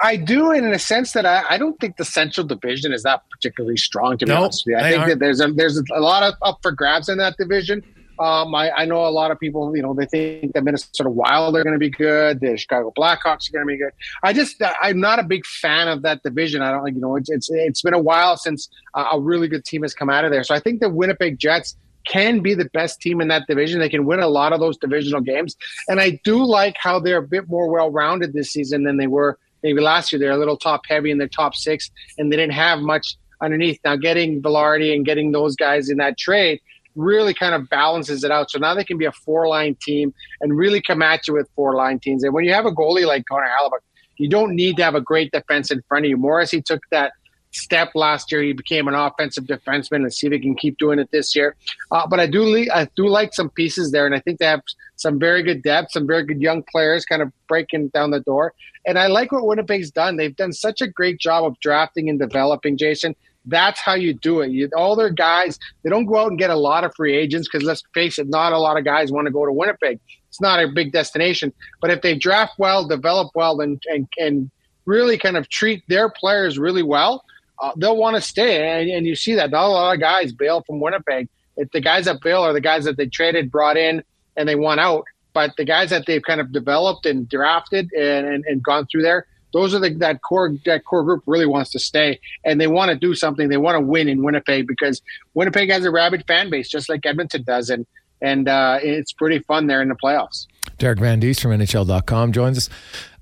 [0.05, 3.23] I do, in a sense that I, I, don't think the Central Division is that
[3.31, 4.19] particularly strong.
[4.19, 6.35] To be nope, honest with you, I think that there's a there's a lot of
[6.43, 7.83] up for grabs in that division.
[8.19, 11.57] Um, I, I, know a lot of people, you know, they think the Minnesota Wild
[11.57, 12.39] are going to be good.
[12.39, 13.91] The Chicago Blackhawks are going to be good.
[14.23, 16.63] I just, I'm not a big fan of that division.
[16.63, 19.83] I don't, you know, it's it's, it's been a while since a really good team
[19.83, 20.45] has come out of there.
[20.45, 21.77] So I think the Winnipeg Jets
[22.07, 23.81] can be the best team in that division.
[23.81, 25.57] They can win a lot of those divisional games,
[25.89, 29.07] and I do like how they're a bit more well rounded this season than they
[29.07, 30.21] were maybe last year.
[30.21, 33.81] They're a little top heavy in their top six, and they didn't have much underneath.
[33.85, 36.61] Now, getting Vilardi and getting those guys in that trade
[36.95, 38.51] really kind of balances it out.
[38.51, 41.49] So now they can be a four line team and really come at you with
[41.57, 42.23] four line teams.
[42.23, 43.81] And when you have a goalie like Connor Hellebuyck,
[44.17, 46.17] you don't need to have a great defense in front of you.
[46.17, 47.13] Morrissey took that
[47.55, 48.43] step last year.
[48.43, 51.57] He became an offensive defenseman, and see if he can keep doing it this year.
[51.91, 54.47] Uh, but I do, le- I do like some pieces there, and I think they
[54.47, 54.63] have
[54.97, 58.55] some very good depth, some very good young players, kind of breaking down the door.
[58.87, 60.17] And I like what Winnipeg's done.
[60.17, 63.15] They've done such a great job of drafting and developing, Jason.
[63.47, 64.51] That's how you do it.
[64.51, 67.47] You, all their guys, they don't go out and get a lot of free agents
[67.51, 70.01] because let's face it, not a lot of guys want to go to Winnipeg.
[70.29, 71.53] It's not a big destination.
[71.81, 74.51] But if they draft well, develop well, and and, and
[74.87, 77.25] really kind of treat their players really well,
[77.59, 78.81] uh, they'll want to stay.
[78.81, 81.29] And, and, you see that not a lot of guys bail from Winnipeg.
[81.57, 84.03] The guys that bail are the guys that they traded, brought in,
[84.37, 85.05] and they want out.
[85.33, 89.03] But the guys that they've kind of developed and drafted and, and, and gone through
[89.03, 92.67] there, those are the that core that core group really wants to stay and they
[92.67, 93.49] want to do something.
[93.49, 95.01] They want to win in Winnipeg because
[95.35, 97.87] Winnipeg has a rabid fan base, just like Edmonton does, and
[98.21, 100.47] and uh, it's pretty fun there in the playoffs.
[100.79, 102.71] Derek Van Diest from NHL.com joins us.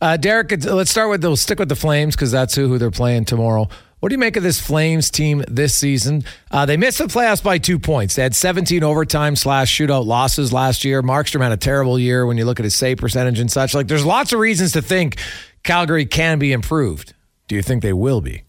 [0.01, 2.91] Uh, Derek, let's start with they'll stick with the Flames because that's who, who they're
[2.91, 3.68] playing tomorrow.
[4.03, 6.24] What do you make of this Flames team this season?
[6.50, 8.16] Uh, they missed the playoffs by two points.
[8.16, 11.05] They had 17 overtime slash shootout losses last year.
[11.05, 13.74] Markstrom had a terrible year when you look at his save percentage and such.
[13.74, 15.18] Like, there's lots of reasons to think
[15.62, 17.14] Calgary can be improved.
[17.46, 18.42] Do you think they will be?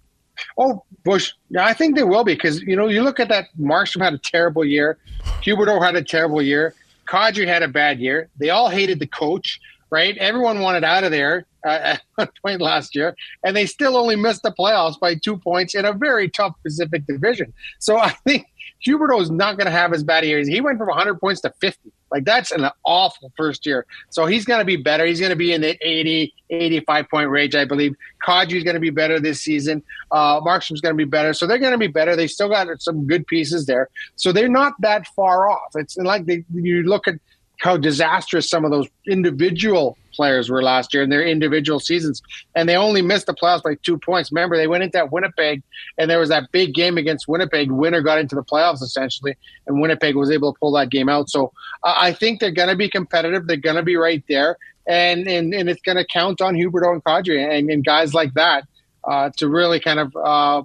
[0.58, 3.46] Oh, Bush, yeah, I think they will be because you know you look at that.
[3.60, 4.98] Markstrom had a terrible year.
[5.44, 6.74] Huberdeau had a terrible year.
[7.08, 8.28] Kadri had a bad year.
[8.38, 10.18] They all hated the coach, right?
[10.18, 14.44] Everyone wanted out of there uh, at point last year, and they still only missed
[14.44, 17.54] the playoffs by two points in a very tough Pacific Division.
[17.80, 18.48] So I think
[18.86, 20.40] Huberdeau is not going to have as bad a year.
[20.44, 21.92] He went from 100 points to 50.
[22.12, 23.88] Like that's an awful first year.
[24.10, 25.04] So he's going to be better.
[25.06, 27.96] He's going to be in the 80, 85 point range, I believe.
[28.24, 29.82] Kadri's going to be better this season.
[30.12, 31.34] Uh, Markstrom's going to be better.
[31.34, 32.16] So they're going to be better.
[32.16, 33.90] They still got some good pieces there.
[34.16, 35.72] So they're not that far off.
[35.76, 37.16] It's like they, you look at
[37.64, 42.22] how disastrous some of those individual players were last year in their individual seasons,
[42.56, 44.34] and they only missed the playoffs by two points.
[44.34, 45.64] Remember, they went into that Winnipeg,
[45.98, 47.72] and there was that big game against Winnipeg.
[47.72, 49.36] Winner got into the playoffs essentially,
[49.66, 51.30] and Winnipeg was able to pull that game out.
[51.30, 51.54] So
[51.84, 53.48] uh, I think they're going to be competitive.
[53.48, 56.92] They're going to be right there, and and, and it's going to count on Huberdeau
[56.92, 58.66] and Kadri and, and guys like that
[59.06, 60.64] uh, to really kind of uh,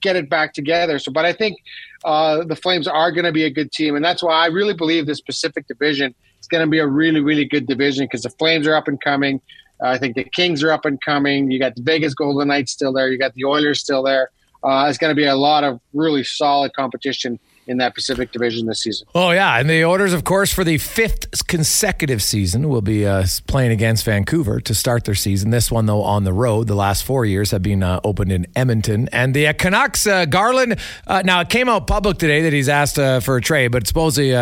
[0.00, 0.98] get it back together.
[0.98, 1.58] So, but I think
[2.04, 4.74] uh, the Flames are going to be a good team, and that's why I really
[4.74, 8.30] believe this Pacific Division is going to be a really, really good division because the
[8.30, 9.40] Flames are up and coming.
[9.82, 11.50] Uh, I think the Kings are up and coming.
[11.50, 13.08] You got the Vegas Golden Knights still there.
[13.10, 14.30] You got the Oilers still there.
[14.62, 17.38] Uh, it's going to be a lot of really solid competition
[17.70, 19.06] in that Pacific Division this season.
[19.14, 23.24] Oh yeah, and the Oilers, of course, for the fifth consecutive season, will be uh,
[23.46, 25.50] playing against Vancouver to start their season.
[25.50, 26.66] This one, though, on the road.
[26.66, 30.06] The last four years have been uh, opened in Edmonton, and the uh, Canucks.
[30.06, 30.80] Uh, Garland.
[31.06, 33.86] Uh, now it came out public today that he's asked uh, for a trade, but
[33.86, 34.34] supposedly.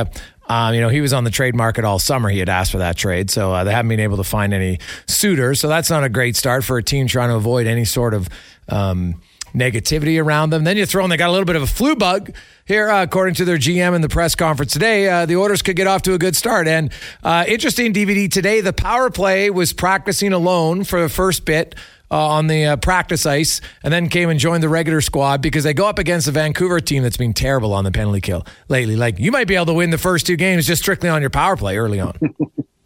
[0.50, 2.30] Um, you know, he was on the trade market all summer.
[2.30, 5.60] He had asked for that trade, so they haven't been able to find any suitors.
[5.60, 8.30] So that's not a great start for a team trying to avoid any sort of
[8.70, 9.20] um,
[9.54, 10.64] negativity around them.
[10.64, 12.34] Then you throw in they got a little bit of a flu bug
[12.64, 15.08] here, uh, according to their GM in the press conference today.
[15.08, 16.68] Uh, the Oilers could get off to a good start.
[16.68, 16.92] And
[17.22, 21.74] uh, interesting DVD today, the power play was practicing alone for the first bit.
[22.10, 25.62] Uh, on the uh, practice ice, and then came and joined the regular squad because
[25.62, 28.96] they go up against the Vancouver team that's been terrible on the penalty kill lately.
[28.96, 31.28] Like you might be able to win the first two games just strictly on your
[31.28, 32.14] power play early on.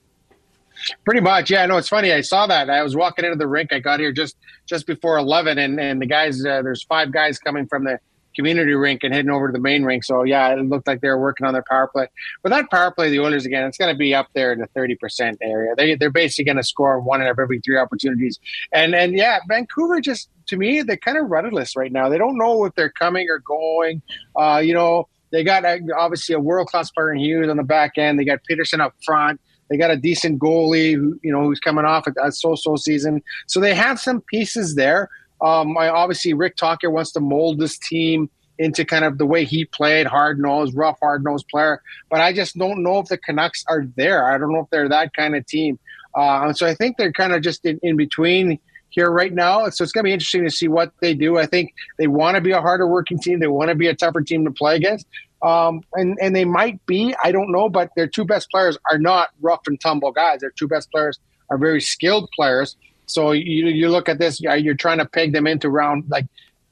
[1.05, 1.67] Pretty much, yeah.
[1.67, 2.13] No, it's funny.
[2.13, 2.71] I saw that.
[2.71, 3.73] I was walking into the rink.
[3.73, 6.45] I got here just just before eleven, and and the guys.
[6.45, 7.99] Uh, there's five guys coming from the
[8.35, 10.05] community rink and heading over to the main rink.
[10.05, 12.09] So yeah, it looked like they were working on their power play.
[12.43, 14.67] But that power play, the Oilers again, it's going to be up there in the
[14.69, 15.75] thirty percent area.
[15.77, 18.39] They they're basically going to score one out of every three opportunities.
[18.73, 22.09] And and yeah, Vancouver just to me they're kind of rudderless right now.
[22.09, 24.03] They don't know if they're coming or going.
[24.37, 27.63] Uh, you know, they got uh, obviously a world class player in Hughes on the
[27.63, 28.19] back end.
[28.19, 29.41] They got Pettersson up front.
[29.73, 33.23] They got a decent goalie, who, you know, who's coming off a, a so-so season.
[33.47, 35.09] So they have some pieces there.
[35.41, 39.47] Um, I, obviously, Rick Tocchet wants to mold this team into kind of the way
[39.47, 41.81] he played, hard nosed, rough, hard nosed player.
[42.11, 44.31] But I just don't know if the Canucks are there.
[44.31, 45.79] I don't know if they're that kind of team.
[46.15, 48.59] Uh, so I think they're kind of just in, in between
[48.91, 49.71] here right now.
[49.71, 51.39] So it's going to be interesting to see what they do.
[51.39, 53.41] I think they want to be a harder working team.
[53.41, 55.07] They want to be a tougher team to play against.
[55.43, 58.99] Um, and, and they might be, I don't know, but their two best players are
[58.99, 60.41] not rough and tumble guys.
[60.41, 61.19] Their two best players
[61.51, 62.77] are very skilled players.
[63.07, 66.27] So you, you look at this, you're trying to peg them into round, like,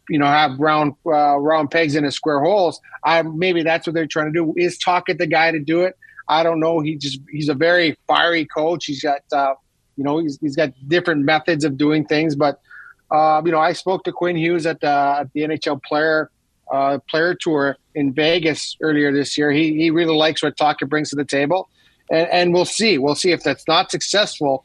[0.08, 2.80] you know, have round uh, round pegs in a square holes.
[3.04, 4.54] I, maybe that's what they're trying to do.
[4.56, 5.96] Is Tocchet the guy to do it?
[6.28, 6.80] I don't know.
[6.80, 8.86] He just he's a very fiery coach.
[8.86, 9.54] He's got uh,
[9.96, 12.34] you know he's, he's got different methods of doing things.
[12.34, 12.60] But
[13.10, 14.88] uh, you know, I spoke to Quinn Hughes at the,
[15.20, 16.30] at the NHL player
[16.70, 19.50] uh, player tour in Vegas earlier this year.
[19.50, 21.68] He he really likes what Tocchet brings to the table,
[22.10, 22.98] and, and we'll see.
[22.98, 24.64] We'll see if that's not successful.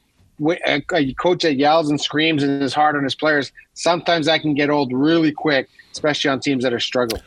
[0.67, 4.41] A, a coach that yells and screams and is hard on his players, sometimes that
[4.41, 7.21] can get old really quick, especially on teams that are struggling.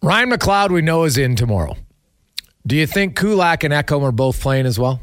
[0.00, 1.76] Ryan McLeod, we know, is in tomorrow.
[2.64, 5.00] Do you think Kulak and Ekholm are both playing as well?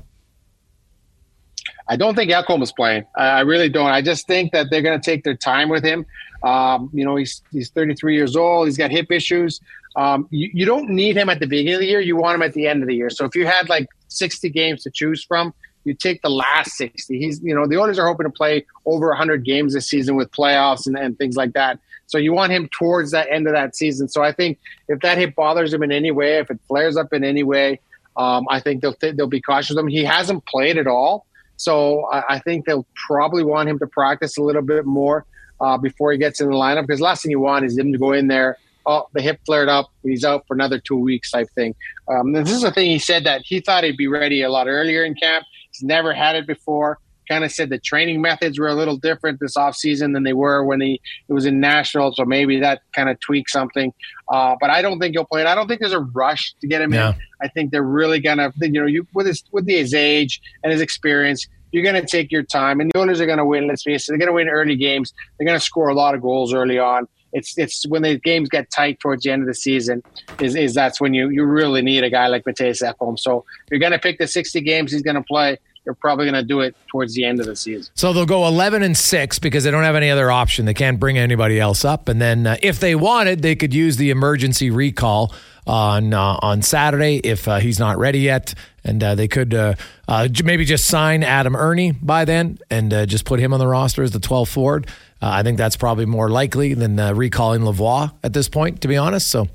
[1.90, 3.06] I don't think Ekholm is playing.
[3.18, 3.90] I really don't.
[3.90, 6.06] I just think that they're going to take their time with him.
[6.44, 8.68] Um, you know, he's he's 33 years old.
[8.68, 9.62] He's got hip issues.
[9.96, 12.02] Um, you, you don't need him at the beginning of the year.
[12.02, 13.10] You want him at the end of the year.
[13.10, 17.18] So if you had like 60 games to choose from, you take the last 60.
[17.18, 20.32] He's, you know, the Oilers are hoping to play over 100 games this season with
[20.32, 21.80] playoffs and, and things like that.
[22.08, 24.08] So you want him towards that end of that season.
[24.08, 27.14] So I think if that hit bothers him in any way, if it flares up
[27.14, 27.80] in any way,
[28.16, 29.88] um, I think they'll th- they'll be cautious of him.
[29.88, 31.26] He hasn't played at all,
[31.58, 35.26] so I, I, think they'll probably want him to practice a little bit more
[35.64, 36.86] uh, before he gets in the lineup.
[36.86, 38.58] Because last thing you want is him to go in there.
[38.86, 39.90] Oh, the hip flared up.
[40.04, 41.74] He's out for another two weeks, type thing.
[42.10, 44.68] Um, this is the thing he said that he thought he'd be ready a lot
[44.68, 45.46] earlier in camp.
[45.72, 47.00] He's never had it before.
[47.30, 50.66] Kind of said the training methods were a little different this offseason than they were
[50.66, 51.00] when he
[51.30, 52.12] it was in Nashville.
[52.12, 53.94] So maybe that kind of tweaked something.
[54.28, 55.48] Uh, but I don't think he'll play it.
[55.48, 57.12] I don't think there's a rush to get him yeah.
[57.12, 57.16] in.
[57.42, 60.82] I think they're really gonna, you know, you with his with his age and his
[60.82, 63.68] experience, you're going to take your time, and the Oilers are going to win.
[63.68, 65.14] Let's face it, they're going to win early games.
[65.38, 67.08] They're going to score a lot of goals early on.
[67.34, 70.04] It's it's when the games get tight towards the end of the season
[70.40, 73.18] is, is that's when you, you really need a guy like Mattias Ekholm.
[73.18, 76.36] So you're going to pick the 60 games he's going to play, you're probably going
[76.36, 77.92] to do it towards the end of the season.
[77.96, 80.66] So they'll go 11 and 6 because they don't have any other option.
[80.66, 82.08] They can't bring anybody else up.
[82.08, 85.34] And then uh, if they wanted, they could use the emergency recall
[85.66, 88.54] on uh, on Saturday if uh, he's not ready yet.
[88.84, 89.76] And uh, they could uh,
[90.10, 94.04] uh, maybe just sign Adam Erne by then and just put him on the roster
[94.04, 94.88] as the 12th forward.
[95.22, 99.30] I think that's probably more likely than recalling Lavoie at this point, to be honest.
[99.30, 99.48] So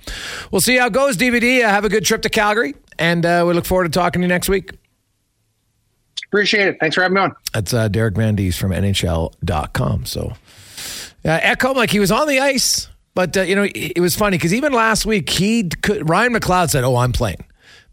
[0.51, 1.61] we'll see how it goes, DVD.
[1.61, 4.49] have a good trip to Calgary, and we look forward to talking to you next
[4.49, 4.71] week.
[6.29, 6.77] Appreciate it.
[6.79, 7.35] Thanks for having me on.
[7.53, 10.05] That's uh, Derek Van Diest from NHL.com.
[10.05, 10.33] So,
[11.25, 14.37] uh, Echo, like he was on the ice, but uh, you know it was funny
[14.37, 17.45] because even last week he could, Ryan McLeod said, "Oh, I'm playing,"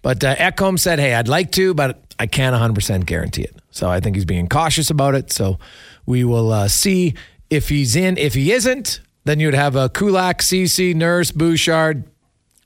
[0.02, 3.56] but uh, Ekholm said, "Hey, I'd like to, but I can't 100 percent guarantee it."
[3.72, 5.32] So I think he's being cautious about it.
[5.32, 5.58] So
[6.06, 7.16] we will uh, see
[7.50, 8.18] if he's in.
[8.18, 12.04] If he isn't, then you'd have a Kulak, Ceci, Nurse, Bouchard,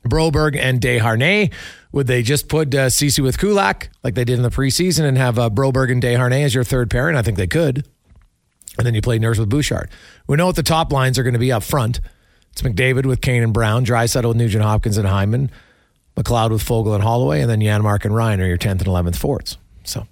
[0.10, 1.54] Broberg, and Desharnais.
[1.92, 5.18] Would they just put uh, Ceci with Kulak like they did in the preseason and
[5.18, 7.16] have uh, Broberg and Desharnais as your third pairing?
[7.16, 7.88] I think they could.
[8.78, 9.90] And then you play Nurse with Bouchard.
[10.28, 12.00] We know what the top lines are going to be up front.
[12.52, 15.52] It's McDavid with Kane and Brown, Draisaitl with Nugent Hopkins and Hyman,
[16.16, 19.16] McLeod with Foegele and Holloway, and then Janmark and Ryan are your 10th and 11th
[19.16, 19.58] forwards.
[19.84, 20.08] So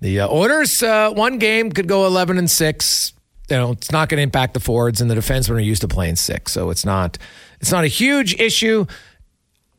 [0.00, 3.12] the uh, Oilers, uh, one game could go 11 and 6.
[3.50, 5.88] You know, it's not going to impact the forwards, and the defensemen are used to
[5.88, 6.52] playing six.
[6.52, 7.18] So it's not,
[7.64, 8.86] it's not a huge issue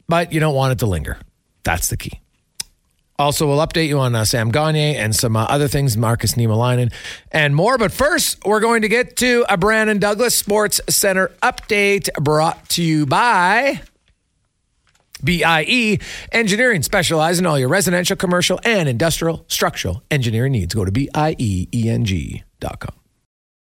[0.07, 1.17] but you don't want it to linger.
[1.63, 2.21] That's the key.
[3.17, 6.91] Also, we'll update you on uh, Sam Gagner and some uh, other things, Markus Niemelainen,
[7.31, 7.77] and more.
[7.77, 12.83] But first, we're going to get to a Brandon Douglas Sports Center update brought to
[12.83, 13.81] you by
[15.23, 15.99] BIE
[16.33, 20.75] Engineering, specialize in all your residential, commercial, and industrial structural engineering needs.
[20.75, 21.35] Go to BIEENG.com.